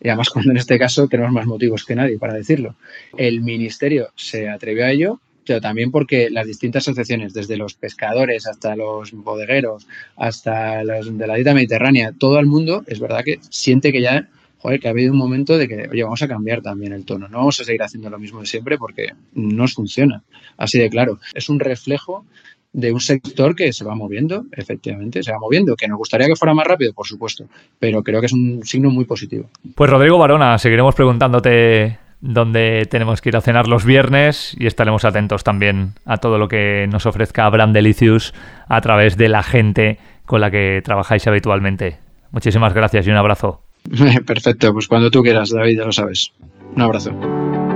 Y 0.00 0.08
además 0.08 0.30
cuando 0.32 0.50
en 0.50 0.58
este 0.58 0.78
caso 0.78 1.08
tenemos 1.08 1.32
más 1.32 1.46
motivos 1.46 1.84
que 1.84 1.94
nadie 1.94 2.18
para 2.18 2.34
decirlo. 2.34 2.76
El 3.16 3.40
ministerio 3.40 4.10
se 4.16 4.48
atrevió 4.48 4.84
a 4.84 4.90
ello, 4.90 5.20
pero 5.46 5.60
también 5.60 5.90
porque 5.90 6.28
las 6.30 6.46
distintas 6.46 6.82
asociaciones, 6.82 7.32
desde 7.32 7.56
los 7.56 7.74
pescadores 7.74 8.46
hasta 8.46 8.76
los 8.76 9.12
bodegueros, 9.12 9.86
hasta 10.16 10.84
los 10.84 11.16
de 11.16 11.26
la 11.26 11.36
dieta 11.36 11.54
mediterránea, 11.54 12.12
todo 12.12 12.38
el 12.38 12.46
mundo, 12.46 12.84
es 12.86 13.00
verdad 13.00 13.24
que 13.24 13.40
siente 13.48 13.90
que 13.90 14.02
ya, 14.02 14.28
joder, 14.58 14.78
que 14.78 14.88
ha 14.88 14.90
habido 14.90 15.12
un 15.12 15.18
momento 15.18 15.56
de 15.56 15.66
que, 15.66 15.88
oye, 15.90 16.02
vamos 16.02 16.20
a 16.20 16.28
cambiar 16.28 16.60
también 16.60 16.92
el 16.92 17.06
tono, 17.06 17.28
no 17.28 17.38
vamos 17.38 17.58
a 17.60 17.64
seguir 17.64 17.82
haciendo 17.82 18.10
lo 18.10 18.18
mismo 18.18 18.40
de 18.40 18.46
siempre 18.46 18.76
porque 18.76 19.14
no 19.32 19.66
funciona, 19.68 20.22
así 20.58 20.78
de 20.78 20.90
claro. 20.90 21.18
Es 21.32 21.48
un 21.48 21.60
reflejo 21.60 22.26
de 22.72 22.92
un 22.92 23.00
sector 23.00 23.54
que 23.54 23.72
se 23.72 23.84
va 23.84 23.94
moviendo, 23.94 24.44
efectivamente, 24.52 25.22
se 25.22 25.32
va 25.32 25.38
moviendo, 25.38 25.74
que 25.74 25.88
nos 25.88 25.98
gustaría 25.98 26.26
que 26.26 26.36
fuera 26.36 26.54
más 26.54 26.66
rápido, 26.66 26.92
por 26.92 27.06
supuesto, 27.06 27.44
pero 27.78 28.02
creo 28.02 28.20
que 28.20 28.26
es 28.26 28.32
un 28.32 28.62
signo 28.64 28.90
muy 28.90 29.04
positivo. 29.04 29.48
Pues 29.74 29.90
Rodrigo 29.90 30.18
Barona, 30.18 30.58
seguiremos 30.58 30.94
preguntándote 30.94 31.98
dónde 32.20 32.86
tenemos 32.90 33.20
que 33.20 33.30
ir 33.30 33.36
a 33.36 33.40
cenar 33.40 33.68
los 33.68 33.84
viernes 33.84 34.56
y 34.58 34.66
estaremos 34.66 35.04
atentos 35.04 35.44
también 35.44 35.94
a 36.04 36.18
todo 36.18 36.38
lo 36.38 36.48
que 36.48 36.86
nos 36.90 37.06
ofrezca 37.06 37.48
Brand 37.48 37.74
Delicious 37.74 38.34
a 38.68 38.80
través 38.80 39.16
de 39.16 39.28
la 39.28 39.42
gente 39.42 39.98
con 40.24 40.40
la 40.40 40.50
que 40.50 40.82
trabajáis 40.84 41.26
habitualmente. 41.26 41.98
Muchísimas 42.30 42.74
gracias 42.74 43.06
y 43.06 43.10
un 43.10 43.16
abrazo. 43.16 43.62
Perfecto, 44.26 44.72
pues 44.72 44.88
cuando 44.88 45.10
tú 45.10 45.22
quieras, 45.22 45.50
David, 45.50 45.78
ya 45.78 45.84
lo 45.84 45.92
sabes. 45.92 46.32
Un 46.74 46.82
abrazo. 46.82 47.67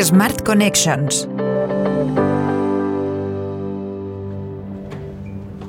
Smart 0.00 0.42
Connections. 0.42 1.28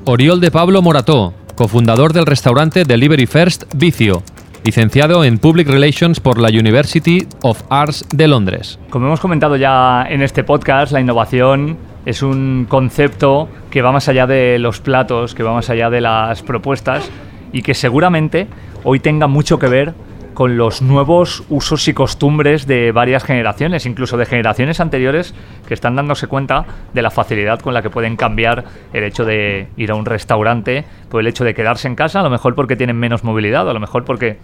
Oriol 0.06 0.40
de 0.40 0.50
Pablo 0.50 0.80
Morató, 0.80 1.34
cofundador 1.54 2.14
del 2.14 2.24
restaurante 2.24 2.84
Delivery 2.84 3.26
First 3.26 3.64
Vicio, 3.74 4.22
licenciado 4.64 5.24
en 5.24 5.36
Public 5.36 5.68
Relations 5.68 6.20
por 6.20 6.38
la 6.38 6.48
University 6.48 7.26
of 7.42 7.64
Arts 7.68 8.06
de 8.14 8.26
Londres. 8.26 8.78
Como 8.88 9.06
hemos 9.08 9.20
comentado 9.20 9.56
ya 9.56 10.06
en 10.08 10.22
este 10.22 10.42
podcast, 10.42 10.92
la 10.92 11.02
innovación 11.02 11.76
es 12.06 12.22
un 12.22 12.66
concepto 12.66 13.50
que 13.70 13.82
va 13.82 13.92
más 13.92 14.08
allá 14.08 14.26
de 14.26 14.58
los 14.58 14.80
platos, 14.80 15.34
que 15.34 15.42
va 15.42 15.52
más 15.52 15.68
allá 15.68 15.90
de 15.90 16.00
las 16.00 16.42
propuestas 16.42 17.10
y 17.52 17.60
que 17.60 17.74
seguramente 17.74 18.46
hoy 18.84 19.00
tenga 19.00 19.26
mucho 19.26 19.58
que 19.58 19.68
ver 19.68 19.94
con 20.34 20.56
los 20.56 20.82
nuevos 20.82 21.44
usos 21.48 21.86
y 21.88 21.94
costumbres 21.94 22.66
de 22.66 22.92
varias 22.92 23.24
generaciones, 23.24 23.86
incluso 23.86 24.16
de 24.16 24.26
generaciones 24.26 24.80
anteriores 24.80 25.34
que 25.66 25.74
están 25.74 25.96
dándose 25.96 26.26
cuenta 26.26 26.66
de 26.92 27.02
la 27.02 27.10
facilidad 27.10 27.60
con 27.60 27.72
la 27.72 27.82
que 27.82 27.90
pueden 27.90 28.16
cambiar 28.16 28.64
el 28.92 29.04
hecho 29.04 29.24
de 29.24 29.68
ir 29.76 29.92
a 29.92 29.94
un 29.94 30.04
restaurante 30.04 30.84
por 31.08 31.20
el 31.20 31.28
hecho 31.28 31.44
de 31.44 31.54
quedarse 31.54 31.88
en 31.88 31.94
casa, 31.94 32.20
a 32.20 32.22
lo 32.22 32.30
mejor 32.30 32.54
porque 32.54 32.76
tienen 32.76 32.96
menos 32.96 33.24
movilidad, 33.24 33.68
a 33.68 33.72
lo 33.72 33.80
mejor 33.80 34.04
porque, 34.04 34.38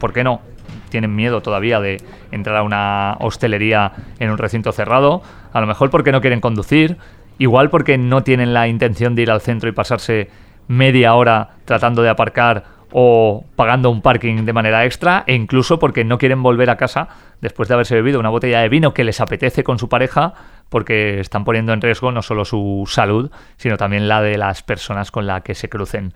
¿por 0.00 0.12
qué 0.12 0.24
no? 0.24 0.40
Tienen 0.88 1.14
miedo 1.14 1.42
todavía 1.42 1.80
de 1.80 1.98
entrar 2.32 2.56
a 2.56 2.62
una 2.62 3.16
hostelería 3.20 3.92
en 4.18 4.30
un 4.30 4.38
recinto 4.38 4.72
cerrado, 4.72 5.22
a 5.52 5.60
lo 5.60 5.66
mejor 5.66 5.90
porque 5.90 6.12
no 6.12 6.22
quieren 6.22 6.40
conducir, 6.40 6.96
igual 7.38 7.68
porque 7.68 7.98
no 7.98 8.22
tienen 8.22 8.54
la 8.54 8.66
intención 8.66 9.14
de 9.14 9.22
ir 9.22 9.30
al 9.30 9.42
centro 9.42 9.68
y 9.68 9.72
pasarse 9.72 10.30
media 10.68 11.14
hora 11.14 11.50
tratando 11.64 12.02
de 12.02 12.08
aparcar 12.08 12.77
o 12.92 13.44
pagando 13.56 13.90
un 13.90 14.02
parking 14.02 14.44
de 14.44 14.52
manera 14.52 14.84
extra 14.84 15.24
e 15.26 15.34
incluso 15.34 15.78
porque 15.78 16.04
no 16.04 16.18
quieren 16.18 16.42
volver 16.42 16.70
a 16.70 16.76
casa 16.76 17.08
después 17.40 17.68
de 17.68 17.74
haberse 17.74 17.94
bebido 17.94 18.18
una 18.18 18.30
botella 18.30 18.60
de 18.60 18.68
vino 18.68 18.94
que 18.94 19.04
les 19.04 19.20
apetece 19.20 19.64
con 19.64 19.78
su 19.78 19.88
pareja 19.88 20.34
porque 20.68 21.20
están 21.20 21.44
poniendo 21.44 21.72
en 21.72 21.80
riesgo 21.80 22.12
no 22.12 22.22
solo 22.22 22.44
su 22.44 22.84
salud, 22.88 23.30
sino 23.56 23.76
también 23.76 24.08
la 24.08 24.22
de 24.22 24.38
las 24.38 24.62
personas 24.62 25.10
con 25.10 25.26
las 25.26 25.42
que 25.42 25.54
se 25.54 25.68
crucen. 25.68 26.14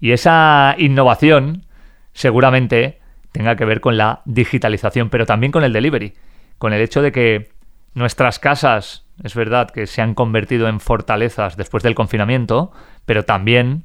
Y 0.00 0.12
esa 0.12 0.74
innovación 0.78 1.64
seguramente 2.12 3.00
tenga 3.32 3.56
que 3.56 3.64
ver 3.64 3.80
con 3.80 3.96
la 3.96 4.22
digitalización, 4.24 5.10
pero 5.10 5.26
también 5.26 5.52
con 5.52 5.64
el 5.64 5.72
delivery, 5.72 6.14
con 6.58 6.72
el 6.72 6.80
hecho 6.80 7.02
de 7.02 7.12
que 7.12 7.50
nuestras 7.94 8.38
casas, 8.38 9.04
es 9.22 9.34
verdad 9.34 9.70
que 9.70 9.86
se 9.86 10.02
han 10.02 10.14
convertido 10.14 10.68
en 10.68 10.80
fortalezas 10.80 11.56
después 11.56 11.82
del 11.82 11.94
confinamiento, 11.94 12.72
pero 13.06 13.24
también 13.24 13.84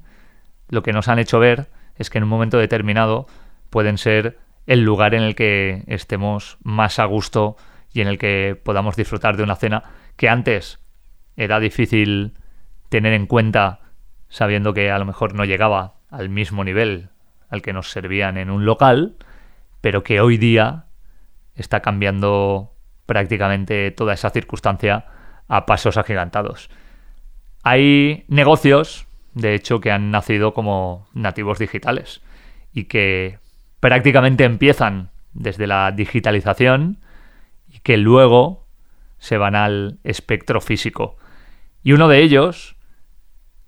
lo 0.70 0.84
que 0.84 0.94
nos 0.94 1.08
han 1.08 1.20
hecho 1.20 1.40
ver 1.40 1.68
es 1.96 2.10
que 2.10 2.18
en 2.18 2.24
un 2.24 2.30
momento 2.30 2.58
determinado 2.58 3.28
pueden 3.70 3.98
ser 3.98 4.40
el 4.66 4.82
lugar 4.82 5.14
en 5.14 5.24
el 5.24 5.36
que 5.36 5.84
estemos 5.88 6.58
más 6.64 7.00
a 7.00 7.06
gusto 7.06 7.58
y 7.92 8.02
en 8.02 8.08
el 8.08 8.18
que 8.18 8.60
podamos 8.62 8.96
disfrutar 8.96 9.38
de 9.38 9.44
una 9.44 9.56
cena 9.56 9.84
que 10.16 10.30
antes 10.30 10.80
era 11.36 11.60
difícil 11.60 12.34
tener 12.90 13.14
en 13.14 13.28
cuenta 13.28 13.80
sabiendo 14.30 14.74
que 14.74 14.92
a 14.92 15.00
lo 15.00 15.06
mejor 15.06 15.36
no 15.36 15.46
llegaba 15.46 15.96
al 16.10 16.30
mismo 16.30 16.64
nivel 16.64 17.10
al 17.50 17.62
que 17.62 17.74
nos 17.74 17.92
servían 17.92 18.38
en 18.38 18.50
un 18.50 18.66
local, 18.66 19.16
pero 19.80 20.04
que 20.04 20.22
hoy 20.22 20.38
día 20.38 20.86
está 21.54 21.82
cambiando 21.82 22.74
prácticamente 23.06 23.92
toda 23.92 24.14
esa 24.14 24.32
circunstancia 24.32 25.06
a 25.48 25.68
pasos 25.68 25.98
agigantados. 25.98 26.72
Hay 27.62 28.26
negocios 28.28 29.06
de 29.34 29.56
hecho, 29.56 29.80
que 29.80 29.92
han 29.92 30.12
nacido 30.12 30.54
como 30.54 31.08
nativos 31.14 31.60
digitales 31.60 32.22
y 32.74 32.86
que 32.86 33.40
prácticamente 33.80 34.44
empiezan 34.44 35.10
desde 35.34 35.68
la 35.68 35.92
digitalización 35.92 37.00
y 37.68 37.80
que 37.80 37.98
luego 37.98 38.68
se 39.18 39.38
van 39.38 39.56
al 39.56 40.00
espectro 40.04 40.62
físico. 40.62 41.18
Y 41.84 41.94
uno 41.94 42.08
de 42.08 42.22
ellos, 42.22 42.76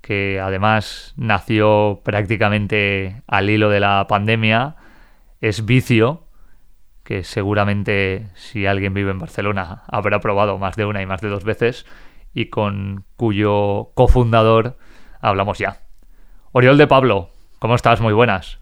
que 0.02 0.40
además 0.40 1.14
nació 1.18 2.02
prácticamente 2.04 3.22
al 3.28 3.50
hilo 3.50 3.70
de 3.70 3.80
la 3.80 4.06
pandemia, 4.08 4.76
es 5.42 5.66
Vicio, 5.66 6.24
que 7.04 7.24
seguramente 7.24 8.28
si 8.36 8.66
alguien 8.66 8.94
vive 8.94 9.12
en 9.12 9.20
Barcelona 9.20 9.84
habrá 9.88 10.20
probado 10.20 10.58
más 10.58 10.76
de 10.76 10.86
una 10.86 11.02
y 11.02 11.06
más 11.06 11.22
de 11.22 11.30
dos 11.30 11.44
veces, 11.44 11.86
y 12.34 12.48
con 12.48 13.06
cuyo 13.16 13.92
cofundador 13.96 14.78
hablamos 15.26 15.58
ya. 15.58 15.78
Oriol 16.52 16.78
de 16.78 16.88
Pablo, 16.88 17.30
¿cómo 17.60 17.76
estás? 17.76 18.00
Muy 18.00 18.14
buenas. 18.14 18.60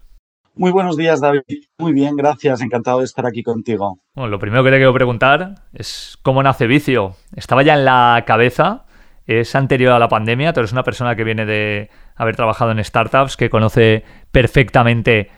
Muy 0.56 0.70
buenos 0.70 0.96
días, 0.96 1.20
David. 1.20 1.42
Muy 1.78 1.92
bien, 1.92 2.16
gracias. 2.16 2.60
Encantado 2.60 3.00
de 3.00 3.04
estar 3.04 3.26
aquí 3.26 3.42
contigo. 3.42 3.98
Bueno, 4.14 4.30
lo 4.30 4.38
primero 4.38 4.62
que 4.62 4.70
te 4.70 4.76
quiero 4.76 4.94
preguntar 4.94 5.54
es 5.72 6.16
cómo 6.22 6.42
nace 6.42 6.66
Vicio. 6.66 7.16
¿Estaba 7.34 7.62
ya 7.62 7.74
en 7.74 7.84
la 7.84 8.22
cabeza? 8.26 8.86
¿Es 9.26 9.54
anterior 9.56 9.92
a 9.92 9.98
la 9.98 10.08
pandemia? 10.08 10.52
Tú 10.52 10.60
eres 10.60 10.72
una 10.72 10.84
persona 10.84 11.16
que 11.16 11.24
viene 11.24 11.44
de 11.44 11.90
haber 12.14 12.36
trabajado 12.36 12.70
en 12.70 12.82
startups, 12.82 13.36
que 13.36 13.50
conoce 13.50 14.04
perfectamente 14.30 15.30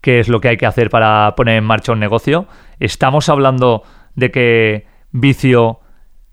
qué 0.00 0.18
es 0.18 0.28
lo 0.28 0.40
que 0.40 0.48
hay 0.48 0.56
que 0.56 0.66
hacer 0.66 0.90
para 0.90 1.34
poner 1.36 1.58
en 1.58 1.64
marcha 1.64 1.92
un 1.92 2.00
negocio. 2.00 2.46
¿Estamos 2.80 3.28
hablando 3.28 3.82
de 4.14 4.30
que 4.30 4.86
Vicio 5.12 5.80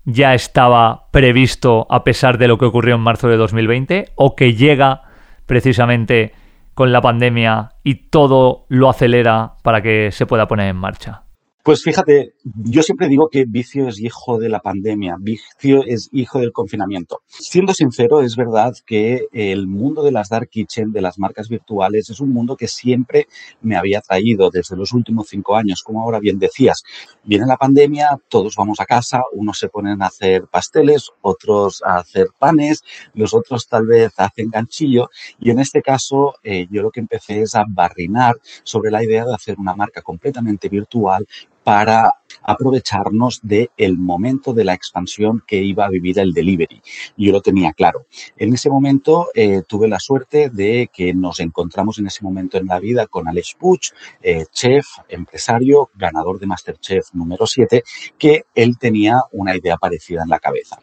ya 0.04 0.34
estaba 0.34 1.06
previsto 1.10 1.86
a 1.90 2.04
pesar 2.04 2.38
de 2.38 2.48
lo 2.48 2.58
que 2.58 2.66
ocurrió 2.66 2.94
en 2.94 3.00
marzo 3.00 3.28
de 3.28 3.36
2020 3.36 4.12
o 4.14 4.36
que 4.36 4.54
llega 4.54 5.02
precisamente 5.46 6.32
con 6.74 6.92
la 6.92 7.00
pandemia 7.00 7.72
y 7.82 7.94
todo 8.08 8.66
lo 8.68 8.90
acelera 8.90 9.54
para 9.62 9.82
que 9.82 10.10
se 10.12 10.26
pueda 10.26 10.48
poner 10.48 10.68
en 10.68 10.76
marcha? 10.76 11.23
Pues 11.64 11.82
fíjate, 11.82 12.34
yo 12.44 12.82
siempre 12.82 13.08
digo 13.08 13.30
que 13.30 13.46
vicio 13.46 13.88
es 13.88 13.98
hijo 13.98 14.38
de 14.38 14.50
la 14.50 14.60
pandemia, 14.60 15.16
vicio 15.18 15.82
es 15.86 16.10
hijo 16.12 16.38
del 16.38 16.52
confinamiento. 16.52 17.22
Siendo 17.26 17.72
sincero, 17.72 18.20
es 18.20 18.36
verdad 18.36 18.74
que 18.84 19.28
el 19.32 19.66
mundo 19.66 20.02
de 20.02 20.12
las 20.12 20.28
dark 20.28 20.50
kitchen, 20.50 20.92
de 20.92 21.00
las 21.00 21.18
marcas 21.18 21.48
virtuales, 21.48 22.10
es 22.10 22.20
un 22.20 22.34
mundo 22.34 22.58
que 22.58 22.68
siempre 22.68 23.28
me 23.62 23.76
había 23.76 24.02
traído 24.02 24.50
desde 24.50 24.76
los 24.76 24.92
últimos 24.92 25.28
cinco 25.30 25.56
años, 25.56 25.82
como 25.82 26.02
ahora 26.02 26.20
bien 26.20 26.38
decías. 26.38 26.82
Viene 27.22 27.46
la 27.46 27.56
pandemia, 27.56 28.10
todos 28.28 28.56
vamos 28.56 28.78
a 28.80 28.84
casa, 28.84 29.22
unos 29.32 29.58
se 29.58 29.70
ponen 29.70 30.02
a 30.02 30.08
hacer 30.08 30.44
pasteles, 30.48 31.12
otros 31.22 31.82
a 31.82 31.96
hacer 31.96 32.26
panes, 32.38 32.82
los 33.14 33.32
otros 33.32 33.68
tal 33.68 33.86
vez 33.86 34.12
hacen 34.18 34.50
ganchillo 34.50 35.08
y 35.40 35.48
en 35.48 35.60
este 35.60 35.80
caso 35.80 36.34
eh, 36.42 36.66
yo 36.70 36.82
lo 36.82 36.90
que 36.90 37.00
empecé 37.00 37.40
es 37.40 37.54
a 37.54 37.64
barrinar 37.66 38.36
sobre 38.64 38.90
la 38.90 39.02
idea 39.02 39.24
de 39.24 39.34
hacer 39.34 39.56
una 39.58 39.74
marca 39.74 40.02
completamente 40.02 40.68
virtual 40.68 41.26
para 41.64 42.14
aprovecharnos 42.42 43.40
del 43.42 43.70
el 43.76 43.98
momento 43.98 44.52
de 44.52 44.64
la 44.64 44.74
expansión 44.74 45.42
que 45.46 45.62
iba 45.62 45.86
a 45.86 45.88
vivir 45.88 46.18
el 46.18 46.32
delivery. 46.32 46.82
Yo 47.16 47.32
lo 47.32 47.40
tenía 47.40 47.72
claro. 47.72 48.06
En 48.36 48.52
ese 48.52 48.70
momento 48.70 49.28
eh, 49.34 49.62
tuve 49.66 49.88
la 49.88 49.98
suerte 49.98 50.50
de 50.50 50.90
que 50.92 51.14
nos 51.14 51.40
encontramos 51.40 51.98
en 51.98 52.06
ese 52.06 52.22
momento 52.22 52.58
en 52.58 52.66
la 52.66 52.78
vida 52.78 53.06
con 53.06 53.26
Alex 53.28 53.56
Puch, 53.58 53.90
eh, 54.22 54.44
chef, 54.52 54.86
empresario, 55.08 55.90
ganador 55.94 56.38
de 56.38 56.46
Masterchef 56.46 57.14
número 57.14 57.46
7, 57.46 57.82
que 58.18 58.44
él 58.54 58.78
tenía 58.78 59.22
una 59.32 59.56
idea 59.56 59.76
parecida 59.76 60.22
en 60.22 60.28
la 60.28 60.38
cabeza. 60.38 60.78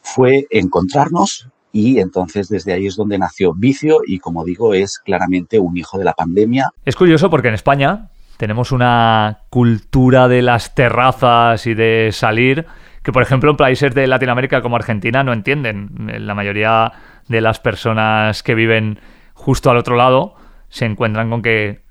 Fue 0.00 0.46
encontrarnos, 0.50 1.48
y 1.72 1.98
entonces 2.00 2.48
desde 2.48 2.72
ahí 2.72 2.86
es 2.86 2.96
donde 2.96 3.18
nació 3.18 3.54
Vicio 3.54 4.00
y 4.06 4.18
como 4.18 4.44
digo 4.44 4.74
es 4.74 4.98
claramente 4.98 5.58
un 5.58 5.76
hijo 5.76 5.98
de 5.98 6.04
la 6.04 6.12
pandemia. 6.12 6.70
Es 6.84 6.96
curioso 6.96 7.30
porque 7.30 7.48
en 7.48 7.54
España 7.54 8.10
tenemos 8.42 8.72
una 8.72 9.42
cultura 9.50 10.26
de 10.26 10.42
las 10.42 10.74
terrazas 10.74 11.64
y 11.68 11.74
de 11.74 12.08
salir 12.10 12.66
que, 13.04 13.12
por 13.12 13.22
ejemplo, 13.22 13.52
en 13.52 13.56
países 13.56 13.94
de 13.94 14.08
Latinoamérica 14.08 14.62
como 14.62 14.74
Argentina 14.74 15.22
no 15.22 15.32
entienden. 15.32 16.10
La 16.26 16.34
mayoría 16.34 16.90
de 17.28 17.40
las 17.40 17.60
personas 17.60 18.42
que 18.42 18.56
viven 18.56 18.98
justo 19.32 19.70
al 19.70 19.76
otro 19.76 19.94
lado 19.94 20.34
se 20.70 20.86
encuentran 20.86 21.30
con 21.30 21.40
que 21.40 21.82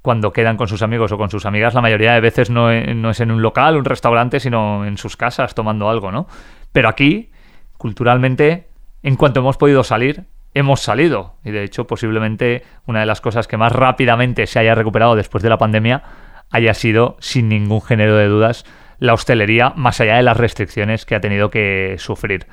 cuando 0.00 0.32
quedan 0.32 0.56
con 0.56 0.66
sus 0.66 0.80
amigos 0.80 1.12
o 1.12 1.18
con 1.18 1.28
sus 1.28 1.44
amigas, 1.44 1.74
la 1.74 1.82
mayoría 1.82 2.14
de 2.14 2.20
veces 2.20 2.48
no, 2.48 2.70
es 2.70 3.20
en 3.20 3.30
un 3.30 3.42
local, 3.42 3.76
un 3.76 3.84
restaurante, 3.84 4.40
sino 4.40 4.86
en 4.86 4.96
sus 4.96 5.14
casas 5.14 5.54
tomando 5.54 5.90
algo, 5.90 6.10
¿no? 6.10 6.26
Pero 6.72 6.88
aquí, 6.88 7.32
culturalmente, 7.76 8.68
en 9.02 9.16
cuanto 9.16 9.40
hemos 9.40 9.58
podido 9.58 9.84
salir, 9.84 10.24
hemos 10.54 10.80
salido. 10.80 11.36
Y 11.44 11.50
de 11.50 11.64
hecho, 11.64 11.86
posiblemente 11.86 12.62
una 12.86 13.00
de 13.00 13.06
las 13.06 13.20
cosas 13.20 13.46
que 13.46 13.56
más 13.56 13.72
rápidamente 13.72 14.46
se 14.46 14.58
haya 14.58 14.74
recuperado 14.74 15.14
después 15.14 15.42
de 15.42 15.50
la 15.50 15.58
pandemia 15.58 16.02
haya 16.50 16.74
sido, 16.74 17.16
sin 17.20 17.48
ningún 17.48 17.82
género 17.82 18.16
de 18.16 18.26
dudas, 18.26 18.64
la 18.98 19.14
hostelería, 19.14 19.72
más 19.76 20.00
allá 20.00 20.16
de 20.16 20.22
las 20.22 20.36
restricciones 20.36 21.04
que 21.04 21.14
ha 21.14 21.20
tenido 21.20 21.50
que 21.50 21.96
sufrir. 21.98 22.46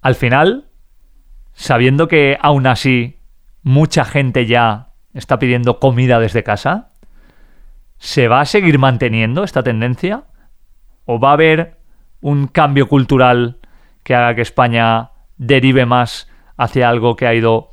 Al 0.00 0.14
final, 0.14 0.68
sabiendo 1.52 2.08
que 2.08 2.38
aún 2.40 2.66
así 2.66 3.18
mucha 3.62 4.04
gente 4.04 4.46
ya 4.46 4.92
está 5.12 5.38
pidiendo 5.38 5.80
comida 5.80 6.20
desde 6.20 6.44
casa, 6.44 6.92
¿se 7.98 8.28
va 8.28 8.40
a 8.40 8.46
seguir 8.46 8.78
manteniendo 8.78 9.42
esta 9.42 9.62
tendencia? 9.62 10.24
¿O 11.04 11.18
va 11.18 11.30
a 11.30 11.34
haber 11.34 11.78
un 12.20 12.46
cambio 12.46 12.88
cultural 12.88 13.58
que 14.02 14.14
haga 14.14 14.34
que 14.34 14.42
España 14.42 15.10
derive 15.36 15.84
más 15.84 16.27
hacia 16.58 16.88
algo 16.88 17.16
que 17.16 17.26
ha 17.26 17.34
ido, 17.34 17.70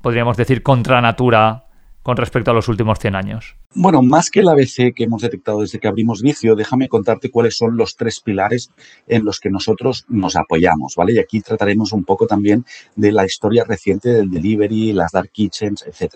podríamos 0.00 0.36
decir, 0.36 0.62
contra 0.62 1.00
natura 1.02 1.66
con 2.02 2.16
respecto 2.16 2.50
a 2.50 2.54
los 2.54 2.68
últimos 2.68 2.98
100 2.98 3.16
años? 3.16 3.56
Bueno, 3.74 4.00
más 4.00 4.30
que 4.30 4.40
el 4.40 4.48
ABC 4.48 4.94
que 4.94 5.04
hemos 5.04 5.20
detectado 5.20 5.60
desde 5.60 5.78
que 5.78 5.88
abrimos 5.88 6.22
vicio, 6.22 6.56
déjame 6.56 6.88
contarte 6.88 7.30
cuáles 7.30 7.58
son 7.58 7.76
los 7.76 7.96
tres 7.96 8.20
pilares 8.20 8.70
en 9.06 9.26
los 9.26 9.40
que 9.40 9.50
nosotros 9.50 10.06
nos 10.08 10.34
apoyamos, 10.36 10.94
¿vale? 10.96 11.12
Y 11.12 11.18
aquí 11.18 11.42
trataremos 11.42 11.92
un 11.92 12.04
poco 12.04 12.26
también 12.26 12.64
de 12.96 13.12
la 13.12 13.26
historia 13.26 13.64
reciente 13.64 14.08
del 14.08 14.30
delivery, 14.30 14.94
las 14.94 15.12
dark 15.12 15.30
kitchens, 15.30 15.84
etc. 15.86 16.14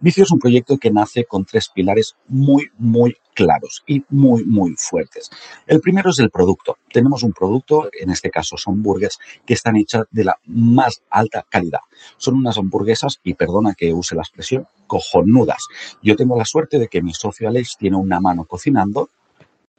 Vicio 0.00 0.24
es 0.24 0.32
un 0.32 0.40
proyecto 0.40 0.78
que 0.78 0.90
nace 0.90 1.24
con 1.24 1.44
tres 1.44 1.68
pilares 1.72 2.16
muy, 2.26 2.70
muy 2.76 3.14
claros 3.40 3.82
y 3.86 4.04
muy, 4.10 4.44
muy 4.44 4.74
fuertes. 4.76 5.30
El 5.66 5.80
primero 5.80 6.10
es 6.10 6.18
el 6.18 6.28
producto. 6.28 6.76
Tenemos 6.92 7.22
un 7.22 7.32
producto, 7.32 7.88
en 7.98 8.10
este 8.10 8.30
caso 8.30 8.58
son 8.58 8.82
burgers, 8.82 9.18
que 9.46 9.54
están 9.54 9.76
hechas 9.76 10.04
de 10.10 10.24
la 10.24 10.38
más 10.44 11.02
alta 11.08 11.46
calidad. 11.48 11.80
Son 12.18 12.34
unas 12.34 12.58
hamburguesas, 12.58 13.18
y 13.24 13.32
perdona 13.32 13.74
que 13.74 13.94
use 13.94 14.14
la 14.14 14.20
expresión, 14.20 14.66
cojonudas. 14.86 15.68
Yo 16.02 16.16
tengo 16.16 16.36
la 16.36 16.44
suerte 16.44 16.78
de 16.78 16.88
que 16.88 17.00
mi 17.00 17.14
socio 17.14 17.48
Alex 17.48 17.78
tiene 17.78 17.96
una 17.96 18.20
mano 18.20 18.44
cocinando 18.44 19.08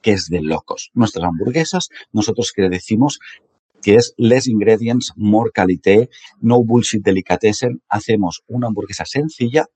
que 0.01 0.13
es 0.13 0.27
de 0.27 0.41
locos. 0.41 0.89
Nuestras 0.95 1.25
hamburguesas, 1.25 1.89
nosotros 2.11 2.51
que 2.55 2.67
decimos 2.67 3.19
que 3.83 3.95
es 3.95 4.15
less 4.17 4.47
ingredients, 4.47 5.13
more 5.15 5.51
qualité, 5.53 6.09
no 6.39 6.63
bullshit 6.63 7.03
delicatessen. 7.03 7.83
Hacemos 7.89 8.41
una 8.47 8.67
hamburguesa 8.67 9.05
sencilla, 9.05 9.67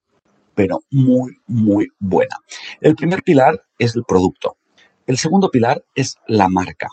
pero 0.55 0.79
muy, 0.91 1.37
muy 1.47 1.87
buena. 1.99 2.37
El 2.81 2.95
primer 2.95 3.23
pilar 3.23 3.63
es 3.77 3.95
el 3.95 4.03
producto. 4.03 4.57
El 5.05 5.17
segundo 5.17 5.51
pilar 5.51 5.83
es 5.93 6.15
la 6.27 6.49
marca. 6.49 6.87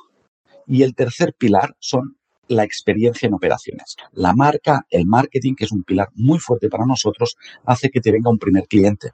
Y 0.67 0.83
el 0.83 0.95
tercer 0.95 1.35
pilar 1.37 1.77
son 1.79 2.17
la 2.49 2.65
experiencia 2.65 3.27
en 3.27 3.35
operaciones. 3.35 3.97
La 4.13 4.35
marca, 4.35 4.87
el 4.91 5.07
marketing, 5.07 5.55
que 5.55 5.65
es 5.65 5.73
un 5.73 5.85
pilar 5.85 6.09
muy 6.15 6.39
fuerte 6.39 6.69
para 6.69 6.85
nosotros, 6.85 7.37
hace 7.65 7.91
que 7.91 8.01
te 8.01 8.13
venga 8.13 8.31
un 8.31 8.39
primer 8.39 8.67
cliente 8.67 9.13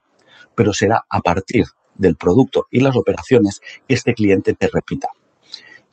pero 0.58 0.72
será 0.72 1.04
a 1.08 1.20
partir 1.20 1.66
del 1.94 2.16
producto 2.16 2.66
y 2.70 2.80
las 2.80 2.96
operaciones 2.96 3.60
que 3.86 3.94
este 3.94 4.12
cliente 4.12 4.54
te 4.54 4.68
repita. 4.68 5.08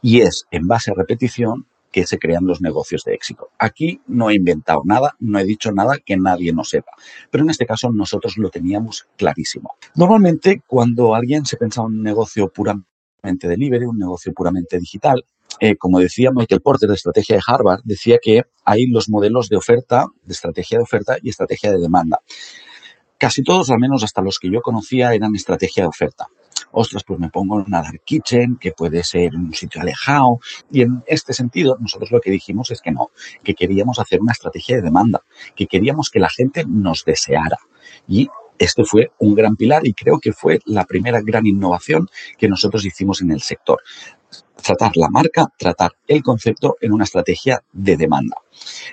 Y 0.02 0.22
es 0.22 0.46
en 0.50 0.68
base 0.68 0.90
a 0.90 0.96
repetición 0.96 1.68
que 1.96 2.06
se 2.06 2.20
crean 2.20 2.46
los 2.46 2.60
negocios 2.60 3.06
de 3.06 3.14
éxito. 3.14 3.52
Aquí 3.58 4.02
no 4.06 4.30
he 4.30 4.36
inventado 4.36 4.82
nada, 4.84 5.16
no 5.20 5.40
he 5.40 5.46
dicho 5.46 5.72
nada 5.72 5.98
que 6.06 6.18
nadie 6.18 6.52
no 6.52 6.66
sepa, 6.66 6.92
pero 7.32 7.46
en 7.46 7.50
este 7.50 7.66
caso 7.66 7.90
nosotros 7.90 8.38
lo 8.38 8.50
teníamos 8.50 9.08
clarísimo. 9.16 9.76
Normalmente 9.96 10.62
cuando 10.68 11.16
alguien 11.16 11.46
se 11.46 11.56
pensa 11.56 11.80
en 11.80 11.88
un 11.88 12.04
negocio 12.04 12.50
puramente 12.50 13.48
delivery, 13.48 13.86
un 13.86 13.98
negocio 13.98 14.34
puramente 14.34 14.78
digital, 14.78 15.24
eh, 15.62 15.78
como 15.78 16.00
decía 16.00 16.32
Michael 16.36 16.60
Porter 16.60 16.90
de 16.90 16.96
Estrategia 16.96 17.38
de 17.38 17.44
Harvard, 17.48 17.80
decía 17.86 18.18
que 18.22 18.44
hay 18.66 18.88
los 18.88 19.08
modelos 19.08 19.48
de 19.48 19.56
oferta, 19.56 20.08
de 20.26 20.34
estrategia 20.34 20.80
de 20.80 20.84
oferta 20.84 21.16
y 21.22 21.30
estrategia 21.30 21.72
de 21.72 21.80
demanda. 21.80 22.20
Casi 23.18 23.44
todos, 23.44 23.70
al 23.70 23.80
menos 23.80 24.04
hasta 24.04 24.22
los 24.22 24.40
que 24.40 24.52
yo 24.52 24.62
conocía, 24.62 25.14
eran 25.14 25.36
estrategia 25.36 25.84
de 25.84 25.88
oferta. 25.88 26.28
Ostras, 26.72 27.04
pues 27.06 27.20
me 27.20 27.30
pongo 27.30 27.60
en 27.60 27.66
una 27.68 27.82
dark 27.82 28.02
kitchen, 28.04 28.58
que 28.58 28.72
puede 28.72 29.04
ser 29.04 29.36
un 29.36 29.54
sitio 29.54 29.82
alejado. 29.82 30.40
Y 30.70 30.82
en 30.82 31.04
este 31.08 31.34
sentido, 31.34 31.78
nosotros 31.80 32.12
lo 32.12 32.20
que 32.20 32.32
dijimos 32.32 32.72
es 32.72 32.82
que 32.82 32.92
no, 32.92 33.12
que 33.44 33.54
queríamos 33.54 34.00
hacer 34.00 34.20
una 34.20 34.34
estrategia 34.34 34.76
de 34.78 34.82
demanda, 34.82 35.22
que 35.56 35.68
queríamos 35.68 36.10
que 36.10 36.20
la 36.20 36.30
gente 36.30 36.66
nos 36.68 37.06
deseara. 37.06 37.58
Y 38.08 38.28
este 38.58 38.84
fue 38.84 39.12
un 39.20 39.36
gran 39.36 39.56
pilar 39.56 39.86
y 39.86 39.94
creo 39.94 40.20
que 40.20 40.34
fue 40.34 40.60
la 40.66 40.86
primera 40.86 41.22
gran 41.22 41.46
innovación 41.46 42.08
que 42.38 42.48
nosotros 42.48 42.86
hicimos 42.86 43.22
en 43.22 43.32
el 43.32 43.42
sector 43.42 43.82
tratar 44.66 44.98
la 44.98 45.10
marca, 45.10 45.48
tratar 45.60 45.92
el 46.08 46.24
concepto 46.24 46.76
en 46.82 46.92
una 46.92 47.04
estrategia 47.04 47.62
de 47.72 47.98
demanda. 47.98 48.38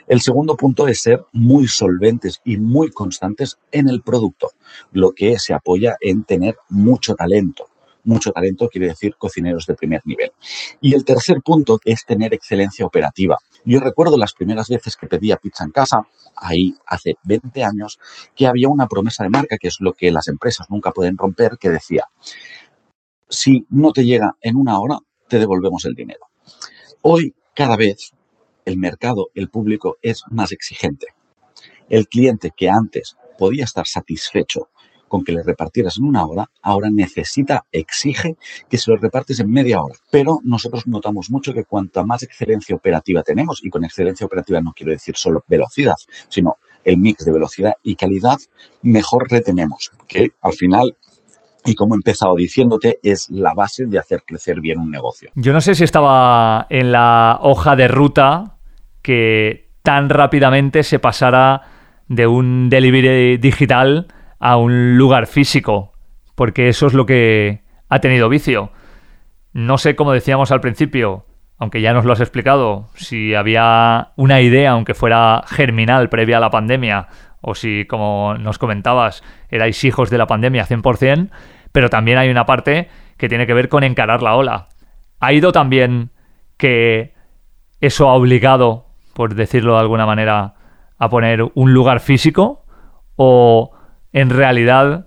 El 0.06 0.20
segundo 0.20 0.54
punto 0.54 0.87
es 0.87 1.00
ser 1.00 1.24
muy 1.32 1.66
solventes 1.66 2.42
y 2.44 2.58
muy 2.58 2.90
constantes 2.90 3.56
en 3.70 3.88
el 3.88 4.02
producto, 4.02 4.50
lo 4.92 5.12
que 5.12 5.38
se 5.38 5.54
apoya 5.54 5.96
en 6.00 6.24
tener 6.24 6.56
mucho 6.68 7.14
talento. 7.14 7.68
Mucho 8.04 8.32
talento 8.32 8.68
quiere 8.68 8.88
decir 8.88 9.14
cocineros 9.16 9.64
de 9.64 9.74
primer 9.74 10.02
nivel. 10.04 10.32
Y 10.82 10.92
el 10.92 11.06
tercer 11.06 11.40
punto 11.42 11.80
es 11.85 12.04
tener 12.04 12.35
excelencia 12.35 12.85
operativa. 12.85 13.38
Yo 13.64 13.80
recuerdo 13.80 14.18
las 14.18 14.35
primeras 14.35 14.68
veces 14.68 14.96
que 14.96 15.06
pedía 15.06 15.37
pizza 15.37 15.64
en 15.64 15.70
casa, 15.70 16.02
ahí 16.37 16.74
hace 16.87 17.14
20 17.24 17.64
años, 17.64 17.98
que 18.35 18.46
había 18.46 18.68
una 18.68 18.88
promesa 18.88 19.22
de 19.22 19.30
marca, 19.30 19.56
que 19.56 19.68
es 19.68 19.76
lo 19.80 19.94
que 19.94 20.11
las 20.11 20.28
empresas 20.28 20.66
nunca 20.68 20.90
pueden 20.90 21.16
romper, 21.16 21.56
que 21.58 21.70
decía, 21.70 22.04
si 23.28 23.64
no 23.70 23.92
te 23.92 24.04
llega 24.04 24.37
en 24.42 24.56
una 24.56 24.78
hora, 24.78 24.98
te 25.32 25.38
devolvemos 25.38 25.86
el 25.86 25.94
dinero. 25.94 26.26
Hoy, 27.00 27.34
cada 27.54 27.74
vez, 27.74 28.12
el 28.66 28.76
mercado, 28.76 29.30
el 29.34 29.48
público 29.48 29.96
es 30.02 30.24
más 30.28 30.52
exigente. 30.52 31.06
El 31.88 32.06
cliente 32.06 32.50
que 32.54 32.68
antes 32.68 33.16
podía 33.38 33.64
estar 33.64 33.86
satisfecho 33.86 34.68
con 35.08 35.24
que 35.24 35.32
le 35.32 35.42
repartieras 35.42 35.96
en 35.96 36.04
una 36.04 36.26
hora, 36.26 36.50
ahora 36.60 36.90
necesita, 36.90 37.64
exige 37.72 38.36
que 38.68 38.76
se 38.76 38.90
lo 38.90 38.98
repartes 38.98 39.40
en 39.40 39.50
media 39.50 39.80
hora. 39.80 39.94
Pero 40.10 40.40
nosotros 40.44 40.86
notamos 40.86 41.30
mucho 41.30 41.54
que 41.54 41.64
cuanta 41.64 42.04
más 42.04 42.22
excelencia 42.22 42.76
operativa 42.76 43.22
tenemos, 43.22 43.64
y 43.64 43.70
con 43.70 43.86
excelencia 43.86 44.26
operativa 44.26 44.60
no 44.60 44.74
quiero 44.76 44.92
decir 44.92 45.16
solo 45.16 45.44
velocidad, 45.48 45.96
sino 46.28 46.58
el 46.84 46.98
mix 46.98 47.24
de 47.24 47.32
velocidad 47.32 47.72
y 47.82 47.96
calidad, 47.96 48.38
mejor 48.82 49.30
retenemos, 49.30 49.92
que 50.06 50.32
al 50.42 50.52
final 50.52 50.94
y 51.64 51.75
como 51.75 51.94
he 51.94 51.98
empezado 51.98 52.35
diciéndote, 52.35 52.98
es 53.03 53.31
la 53.31 53.55
base 53.55 53.87
de 53.87 53.98
hacer 53.98 54.22
crecer 54.27 54.61
bien 54.61 54.79
un 54.79 54.90
negocio. 54.90 55.31
Yo 55.35 55.53
no 55.53 55.61
sé 55.61 55.75
si 55.75 55.85
estaba 55.85 56.66
en 56.70 56.92
la 56.92 57.38
hoja 57.42 57.77
de 57.77 57.88
ruta 57.88 58.57
que 59.03 59.70
tan 59.83 60.09
rápidamente 60.09 60.83
se 60.83 60.98
pasara 60.98 61.62
de 62.09 62.27
un 62.27 62.68
delivery 62.68 63.37
digital 63.38 64.09
a 64.38 64.57
un 64.57 64.96
lugar 64.96 65.27
físico, 65.27 65.92
porque 66.35 66.68
eso 66.68 66.87
es 66.87 66.94
lo 66.94 67.07
que 67.07 67.62
ha 67.88 68.01
tenido 68.01 68.29
vicio. 68.29 68.72
No 69.53 69.79
sé, 69.79 69.96
como 69.96 70.12
decíamos 70.12 70.51
al 70.51 70.61
principio, 70.61 71.27
aunque 71.59 71.81
ya 71.81 71.92
nos 71.92 72.05
lo 72.05 72.12
has 72.12 72.20
explicado, 72.20 72.88
si 72.94 73.35
había 73.35 74.12
una 74.16 74.40
idea, 74.40 74.72
aunque 74.72 74.94
fuera 74.94 75.44
germinal 75.46 76.09
previa 76.09 76.38
a 76.38 76.40
la 76.40 76.51
pandemia, 76.51 77.09
o 77.42 77.55
si, 77.55 77.85
como 77.85 78.35
nos 78.38 78.59
comentabas, 78.59 79.22
erais 79.50 79.85
hijos 79.85 80.09
de 80.09 80.16
la 80.16 80.26
pandemia 80.26 80.66
100%, 80.66 81.28
pero 81.72 81.90
también 81.90 82.16
hay 82.16 82.31
una 82.31 82.46
parte 82.46 82.88
que 83.18 83.28
tiene 83.28 83.46
que 83.46 83.55
ver 83.55 83.68
con 83.68 83.85
encarar 83.85 84.22
la 84.22 84.35
ola. 84.37 84.68
¿Ha 85.20 85.33
ido 85.33 85.52
también 85.52 86.11
que 86.57 87.14
eso 87.81 88.09
ha 88.09 88.14
obligado, 88.14 88.87
por 89.12 89.35
decirlo 89.35 89.74
de 89.74 89.81
alguna 89.81 90.07
manera, 90.07 90.55
a 90.98 91.09
poner 91.09 91.42
un 91.55 91.74
lugar 91.74 92.00
físico? 92.00 92.64
¿O 93.16 93.72
en 94.12 94.31
realidad 94.31 95.07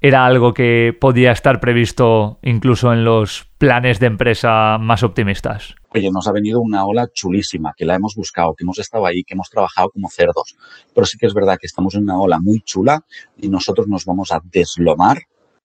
era 0.00 0.24
algo 0.24 0.54
que 0.54 0.96
podía 0.98 1.32
estar 1.32 1.60
previsto 1.60 2.38
incluso 2.42 2.92
en 2.92 3.04
los 3.04 3.48
planes 3.58 3.98
de 3.98 4.06
empresa 4.06 4.78
más 4.78 5.02
optimistas? 5.02 5.74
Oye, 5.94 6.10
nos 6.12 6.28
ha 6.28 6.32
venido 6.32 6.60
una 6.60 6.84
ola 6.84 7.08
chulísima, 7.12 7.72
que 7.76 7.84
la 7.84 7.94
hemos 7.94 8.14
buscado, 8.14 8.54
que 8.54 8.64
hemos 8.64 8.78
estado 8.78 9.06
ahí, 9.06 9.24
que 9.24 9.34
hemos 9.34 9.50
trabajado 9.50 9.90
como 9.90 10.08
cerdos. 10.08 10.56
Pero 10.94 11.06
sí 11.06 11.18
que 11.18 11.26
es 11.26 11.34
verdad 11.34 11.58
que 11.60 11.66
estamos 11.66 11.94
en 11.94 12.04
una 12.04 12.20
ola 12.20 12.38
muy 12.38 12.60
chula 12.60 13.04
y 13.36 13.48
nosotros 13.48 13.88
nos 13.88 14.04
vamos 14.04 14.30
a 14.30 14.40
deslomar 14.44 15.22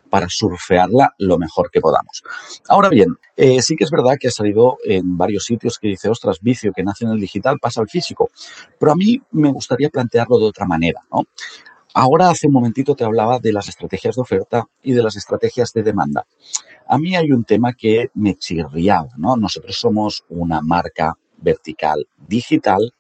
para 0.09 0.27
surfearla 0.29 1.15
lo 1.17 1.39
mejor 1.39 1.71
que 1.71 1.81
podamos. 1.81 2.21
Ahora 2.69 2.89
bien, 2.89 3.17
eh, 3.35 3.63
sí 3.63 3.75
que 3.75 3.83
es 3.83 3.89
verdad 3.89 4.15
que 4.19 4.27
ha 4.27 4.31
salido 4.31 4.77
en 4.85 5.17
varios 5.17 5.45
sitios 5.45 5.79
que 5.79 5.87
dice, 5.87 6.07
ostras, 6.07 6.39
vicio 6.39 6.71
que 6.71 6.83
nace 6.83 7.05
en 7.05 7.11
el 7.11 7.19
digital 7.19 7.57
pasa 7.59 7.81
al 7.81 7.89
físico. 7.89 8.29
Pero 8.79 8.91
a 8.91 8.95
mí 8.95 9.19
me 9.31 9.51
gustaría 9.51 9.89
plantearlo 9.89 10.37
de 10.37 10.45
otra 10.45 10.67
manera, 10.67 11.01
¿no? 11.11 11.23
Ahora 11.95 12.31
hace 12.31 12.47
un 12.47 12.53
momentito 12.53 12.95
te 12.95 13.03
hablaba 13.03 13.37
de 13.37 13.53
las 13.53 13.69
estrategias 13.69 14.15
de 14.15 14.21
oferta 14.21 14.65
y 14.81 14.93
de 14.93 15.03
las 15.03 15.15
estrategias 15.15 15.73
de 15.73 15.83
demanda. 15.83 16.25
A 16.87 16.97
mí 16.97 17.15
hay 17.15 17.31
un 17.31 17.43
tema 17.43 17.73
que 17.73 18.07
me 18.15 18.35
chirriaba, 18.35 19.09
¿no? 19.17 19.37
Nosotros 19.37 19.75
somos 19.77 20.25
una 20.29 20.61
marca 20.61 21.13
vertical 21.37 22.07
digital, 22.17 22.95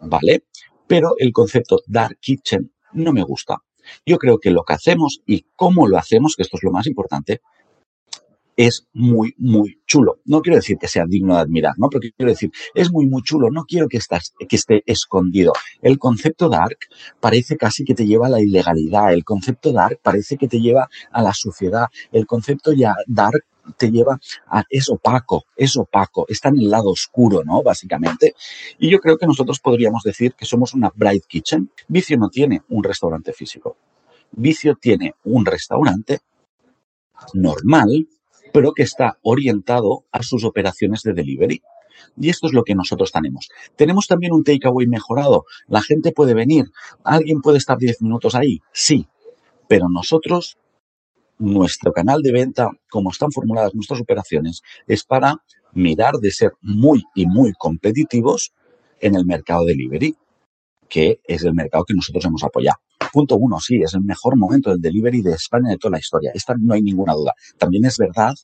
¿vale? 0.00 0.44
Pero 0.86 1.14
el 1.16 1.32
concepto 1.32 1.80
dark 1.86 2.18
kitchen 2.20 2.70
no 2.92 3.12
me 3.12 3.22
gusta. 3.22 3.56
Yo 4.04 4.18
creo 4.18 4.38
que 4.38 4.50
lo 4.50 4.64
que 4.64 4.74
hacemos 4.74 5.22
y 5.24 5.46
cómo 5.56 5.88
lo 5.88 5.96
hacemos, 5.96 6.36
que 6.36 6.42
esto 6.42 6.58
es 6.58 6.62
lo 6.62 6.72
más 6.72 6.86
importante, 6.86 7.40
es 8.66 8.86
muy, 8.92 9.34
muy 9.38 9.80
chulo. 9.86 10.20
No 10.26 10.42
quiero 10.42 10.56
decir 10.56 10.76
que 10.76 10.86
sea 10.86 11.06
digno 11.06 11.34
de 11.34 11.40
admirar, 11.40 11.72
¿no? 11.78 11.88
Porque 11.88 12.12
quiero 12.12 12.30
decir, 12.30 12.50
es 12.74 12.90
muy, 12.92 13.06
muy 13.06 13.22
chulo. 13.22 13.50
No 13.50 13.64
quiero 13.64 13.88
que, 13.88 13.96
estás, 13.96 14.34
que 14.38 14.56
esté 14.56 14.82
escondido. 14.84 15.54
El 15.80 15.98
concepto 15.98 16.50
dark 16.50 16.76
parece 17.20 17.56
casi 17.56 17.84
que 17.84 17.94
te 17.94 18.06
lleva 18.06 18.26
a 18.26 18.30
la 18.30 18.42
ilegalidad. 18.42 19.14
El 19.14 19.24
concepto 19.24 19.72
dark 19.72 20.00
parece 20.02 20.36
que 20.36 20.46
te 20.46 20.60
lleva 20.60 20.90
a 21.10 21.22
la 21.22 21.32
suciedad. 21.32 21.86
El 22.12 22.26
concepto 22.26 22.74
ya 22.74 22.94
dark 23.06 23.46
te 23.78 23.90
lleva 23.90 24.20
a 24.46 24.62
es 24.68 24.90
opaco, 24.90 25.44
es 25.56 25.74
opaco, 25.78 26.26
está 26.28 26.50
en 26.50 26.58
el 26.58 26.68
lado 26.68 26.90
oscuro, 26.90 27.42
¿no? 27.42 27.62
Básicamente. 27.62 28.34
Y 28.78 28.90
yo 28.90 28.98
creo 28.98 29.16
que 29.16 29.26
nosotros 29.26 29.58
podríamos 29.60 30.02
decir 30.02 30.34
que 30.34 30.44
somos 30.44 30.74
una 30.74 30.92
bright 30.94 31.24
kitchen. 31.26 31.70
Vicio 31.88 32.18
no 32.18 32.28
tiene 32.28 32.60
un 32.68 32.84
restaurante 32.84 33.32
físico. 33.32 33.78
Vicio 34.32 34.76
tiene 34.76 35.14
un 35.24 35.46
restaurante 35.46 36.20
normal, 37.32 38.06
pero 38.52 38.72
que 38.72 38.82
está 38.82 39.18
orientado 39.22 40.04
a 40.12 40.22
sus 40.22 40.44
operaciones 40.44 41.02
de 41.02 41.12
delivery. 41.12 41.62
Y 42.18 42.30
esto 42.30 42.46
es 42.46 42.52
lo 42.52 42.64
que 42.64 42.74
nosotros 42.74 43.12
tenemos. 43.12 43.48
Tenemos 43.76 44.06
también 44.06 44.32
un 44.32 44.44
takeaway 44.44 44.86
mejorado. 44.86 45.44
La 45.66 45.82
gente 45.82 46.12
puede 46.12 46.34
venir. 46.34 46.66
¿Alguien 47.04 47.40
puede 47.40 47.58
estar 47.58 47.78
10 47.78 48.02
minutos 48.02 48.34
ahí? 48.34 48.60
Sí. 48.72 49.06
Pero 49.68 49.88
nosotros, 49.88 50.58
nuestro 51.38 51.92
canal 51.92 52.22
de 52.22 52.32
venta, 52.32 52.70
como 52.90 53.10
están 53.10 53.30
formuladas 53.30 53.74
nuestras 53.74 54.00
operaciones, 54.00 54.62
es 54.86 55.04
para 55.04 55.36
mirar 55.72 56.14
de 56.14 56.30
ser 56.30 56.52
muy 56.60 57.04
y 57.14 57.26
muy 57.26 57.52
competitivos 57.52 58.52
en 59.00 59.14
el 59.14 59.24
mercado 59.24 59.64
delivery, 59.64 60.16
que 60.90 61.20
es 61.24 61.44
el 61.44 61.54
mercado 61.54 61.84
que 61.84 61.94
nosotros 61.94 62.24
hemos 62.26 62.44
apoyado. 62.44 62.78
Punto 63.12 63.36
uno, 63.36 63.58
sí, 63.60 63.80
es 63.82 63.94
el 63.94 64.02
mejor 64.02 64.36
momento 64.36 64.70
del 64.70 64.80
delivery 64.80 65.22
de 65.22 65.32
España 65.32 65.70
de 65.70 65.78
toda 65.78 65.92
la 65.92 65.98
historia. 65.98 66.32
Esta 66.34 66.54
no 66.58 66.74
hay 66.74 66.82
ninguna 66.82 67.14
duda. 67.14 67.34
También 67.56 67.84
es 67.86 67.96
verdad 67.96 68.34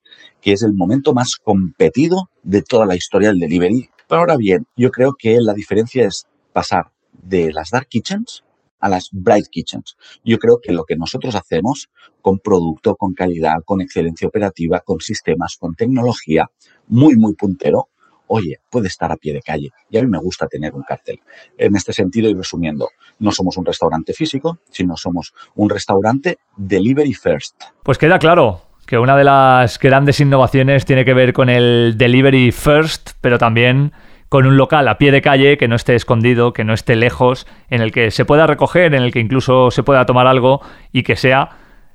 que 0.41 0.53
es 0.53 0.63
el 0.63 0.73
momento 0.73 1.13
más 1.13 1.37
competido 1.37 2.31
de 2.43 2.63
toda 2.63 2.87
la 2.87 2.97
historia 2.97 3.29
del 3.29 3.41
delivery. 3.41 3.91
Pero 4.09 4.21
ahora 4.21 4.37
bien, 4.37 4.67
yo 4.77 4.91
creo 4.91 5.15
que 5.19 5.41
la 5.41 5.53
diferencia 5.53 6.07
es 6.07 6.27
pasar 6.53 6.93
de 7.13 7.53
las 7.53 7.71
dark 7.71 7.89
kitchens 7.89 8.45
a 8.79 8.89
las 8.89 9.09
bright 9.13 9.47
kitchens. 9.49 9.97
Yo 10.25 10.39
creo 10.39 10.61
que 10.63 10.73
lo 10.73 10.85
que 10.85 10.97
nosotros 10.97 11.35
hacemos 11.35 11.89
con 12.21 12.39
producto, 12.39 12.95
con 12.95 13.15
calidad, 13.15 13.63
con 13.65 13.81
excelencia 13.81 14.29
operativa, 14.29 14.81
con 14.81 15.01
sistemas, 15.01 15.57
con 15.59 15.75
tecnología, 15.75 16.51
muy, 16.87 17.17
muy 17.17 17.35
puntero, 17.35 17.89
oye, 18.29 18.61
puede 18.71 18.89
estar 18.89 19.11
a 19.13 19.17
pie 19.17 19.33
de 19.33 19.43
calle. 19.43 19.71
Y 19.91 19.99
a 19.99 20.03
mí 20.03 20.09
me 20.09 20.19
gusta 20.19 20.47
tener 20.47 20.75
un 20.75 20.83
cartel. 20.83 21.21
En 21.57 21.77
este 21.77 21.93
sentido, 21.93 22.29
y 22.29 22.35
resumiendo, 22.35 22.89
no 23.19 23.33
somos 23.33 23.57
un 23.57 23.65
restaurante 23.65 24.13
físico, 24.13 24.59
sino 24.71 24.97
somos 24.97 25.35
un 25.55 25.71
restaurante 25.71 26.39
delivery 26.57 27.15
first. 27.15 27.63
Pues 27.83 27.99
queda 27.99 28.19
claro 28.19 28.63
que 28.87 28.99
una 28.99 29.17
de 29.17 29.25
las 29.25 29.79
grandes 29.79 30.21
innovaciones 30.21 30.85
tiene 30.85 31.05
que 31.05 31.15
ver 31.15 31.33
con 31.33 31.49
el 31.49 31.95
delivery 31.97 32.53
first, 32.53 33.13
pero 33.21 33.39
también 33.39 33.93
con 34.29 34.47
un 34.47 34.57
local 34.57 34.89
a 34.89 34.99
pie 34.99 35.11
de 35.13 35.23
calle 35.23 35.57
que 35.57 35.69
no 35.69 35.77
esté 35.77 35.95
escondido, 35.95 36.53
que 36.53 36.65
no 36.65 36.73
esté 36.73 36.97
lejos, 36.97 37.47
en 37.69 37.81
el 37.81 37.93
que 37.93 38.11
se 38.11 38.25
pueda 38.25 38.47
recoger, 38.47 38.95
en 38.95 39.03
el 39.03 39.13
que 39.13 39.21
incluso 39.21 39.71
se 39.71 39.83
pueda 39.83 40.07
tomar 40.07 40.27
algo 40.27 40.61
y 40.93 41.03
que 41.03 41.17
sea 41.17 41.51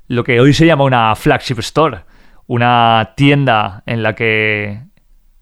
lo 0.07 0.23
que 0.23 0.39
hoy 0.39 0.53
se 0.53 0.65
llama 0.65 0.83
una 0.83 1.15
flagship 1.15 1.59
store, 1.59 1.99
una 2.47 3.13
tienda 3.15 3.83
en 3.85 4.03
la 4.03 4.15
que 4.15 4.90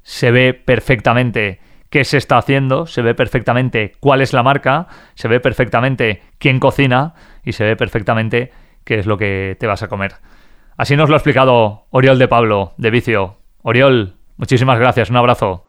se 0.09 0.31
ve 0.31 0.55
perfectamente 0.55 1.59
qué 1.91 2.03
se 2.03 2.17
está 2.17 2.39
haciendo, 2.39 2.87
se 2.87 3.03
ve 3.03 3.13
perfectamente 3.13 3.91
cuál 3.99 4.21
es 4.21 4.33
la 4.33 4.41
marca, 4.41 4.87
se 5.13 5.27
ve 5.27 5.39
perfectamente 5.39 6.23
quién 6.39 6.59
cocina 6.59 7.13
y 7.45 7.51
se 7.51 7.63
ve 7.63 7.75
perfectamente 7.75 8.51
qué 8.85 8.97
es 8.97 9.05
lo 9.05 9.19
que 9.19 9.55
te 9.59 9.67
vas 9.67 9.83
a 9.83 9.87
comer. 9.87 10.13
Así 10.77 10.95
nos 10.95 11.09
lo 11.09 11.15
ha 11.15 11.19
explicado 11.19 11.85
Oriol 11.91 12.17
de 12.17 12.27
Pablo, 12.27 12.73
de 12.77 12.89
Vicio. 12.89 13.35
Oriol, 13.61 14.15
muchísimas 14.37 14.79
gracias, 14.79 15.11
un 15.11 15.17
abrazo. 15.17 15.65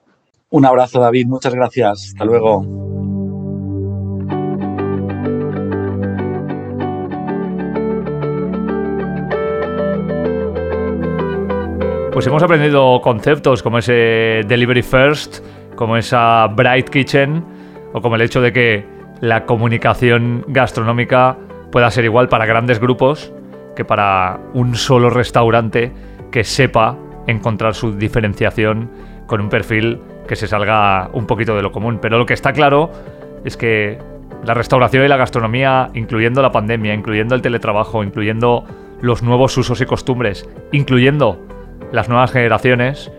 Un 0.48 0.64
abrazo, 0.64 1.00
David, 1.00 1.26
muchas 1.26 1.55
gracias. 1.55 2.07
Hasta 2.07 2.24
luego. 2.24 2.89
Pues 12.20 12.26
hemos 12.26 12.42
aprendido 12.42 13.00
conceptos 13.00 13.62
como 13.62 13.78
ese 13.78 14.42
Delivery 14.46 14.83
First, 14.83 15.42
como 15.74 15.96
esa 15.96 16.48
Bright 16.48 16.90
Kitchen, 16.90 17.42
o 17.94 18.02
como 18.02 18.16
el 18.16 18.20
hecho 18.20 18.42
de 18.42 18.52
que 18.52 18.85
la 19.22 19.46
comunicación 19.46 20.44
gastronómica 20.46 21.38
pueda 21.72 21.90
ser 21.90 22.04
igual 22.04 22.28
para 22.28 22.44
grandes 22.44 22.78
grupos 22.78 23.33
que 23.74 23.87
para 23.87 24.38
un 24.52 24.74
solo 24.74 25.09
restaurante 25.09 25.92
que 26.30 26.44
sepa 26.44 26.94
encontrar 27.26 27.74
su 27.74 27.96
diferenciación 27.96 28.90
con 29.26 29.40
un 29.40 29.48
perfil 29.48 29.98
que 30.28 30.37
se 30.37 30.46
salga 30.46 31.09
un 31.14 31.26
poquito 31.26 31.56
de 31.56 31.62
lo 31.62 31.72
común. 31.72 32.00
Pero 32.02 32.18
lo 32.18 32.26
que 32.26 32.35
está 32.35 32.52
claro 32.52 32.90
es 33.46 33.56
que 33.56 33.96
la 34.44 34.52
restauración 34.52 35.06
y 35.06 35.09
la 35.09 35.16
gastronomía, 35.16 35.88
incluyendo 35.94 36.42
la 36.42 36.52
pandemia, 36.52 36.92
incluyendo 36.92 37.35
el 37.35 37.40
teletrabajo, 37.40 38.04
incluyendo 38.04 38.66
los 39.00 39.22
nuevos 39.22 39.56
usos 39.56 39.80
y 39.80 39.87
costumbres, 39.87 40.46
incluyendo 40.70 41.46
las 41.92 42.09
nuevas 42.09 42.33
generaciones, 42.33 43.11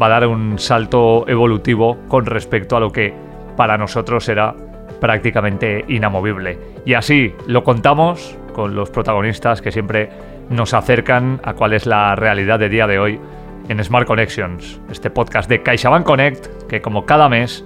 va 0.00 0.06
a 0.06 0.10
dar 0.10 0.26
un 0.26 0.58
salto 0.58 1.26
evolutivo 1.28 1.96
con 2.08 2.26
respecto 2.26 2.76
a 2.76 2.80
lo 2.80 2.90
que 2.90 3.12
para 3.56 3.76
nosotros 3.76 4.28
era 4.28 4.54
prácticamente 5.00 5.84
inamovible. 5.88 6.58
Y 6.84 6.94
así 6.94 7.34
lo 7.46 7.64
contamos 7.64 8.36
con 8.52 8.74
los 8.74 8.90
protagonistas 8.90 9.62
que 9.62 9.72
siempre 9.72 10.10
nos 10.48 10.74
acercan 10.74 11.40
a 11.44 11.54
cuál 11.54 11.72
es 11.72 11.86
la 11.86 12.14
realidad 12.16 12.58
de 12.58 12.68
día 12.68 12.86
de 12.86 12.98
hoy 12.98 13.20
en 13.68 13.82
Smart 13.84 14.06
Connections, 14.06 14.80
este 14.90 15.10
podcast 15.10 15.48
de 15.48 15.62
CaixaBank 15.62 16.04
Connect 16.04 16.66
que 16.68 16.80
como 16.80 17.06
cada 17.06 17.28
mes 17.28 17.64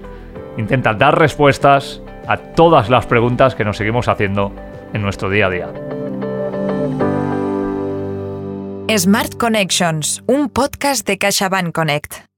intenta 0.59 0.93
dar 0.95 1.19
respuestas 1.19 2.03
a 2.29 2.37
todas 2.37 2.91
las 2.91 3.07
preguntas 3.07 3.55
que 3.55 3.65
nos 3.65 3.77
seguimos 3.77 4.09
haciendo 4.09 4.53
en 4.93 5.03
nuestro 5.03 5.31
día 5.31 5.47
a 5.47 5.51
día. 5.51 5.69
Smart 8.89 9.39
Connections, 9.39 10.23
un 10.29 10.49
podcast 10.49 11.07
de 11.07 11.17
CaixaBank 11.17 11.73
Connect. 11.75 12.34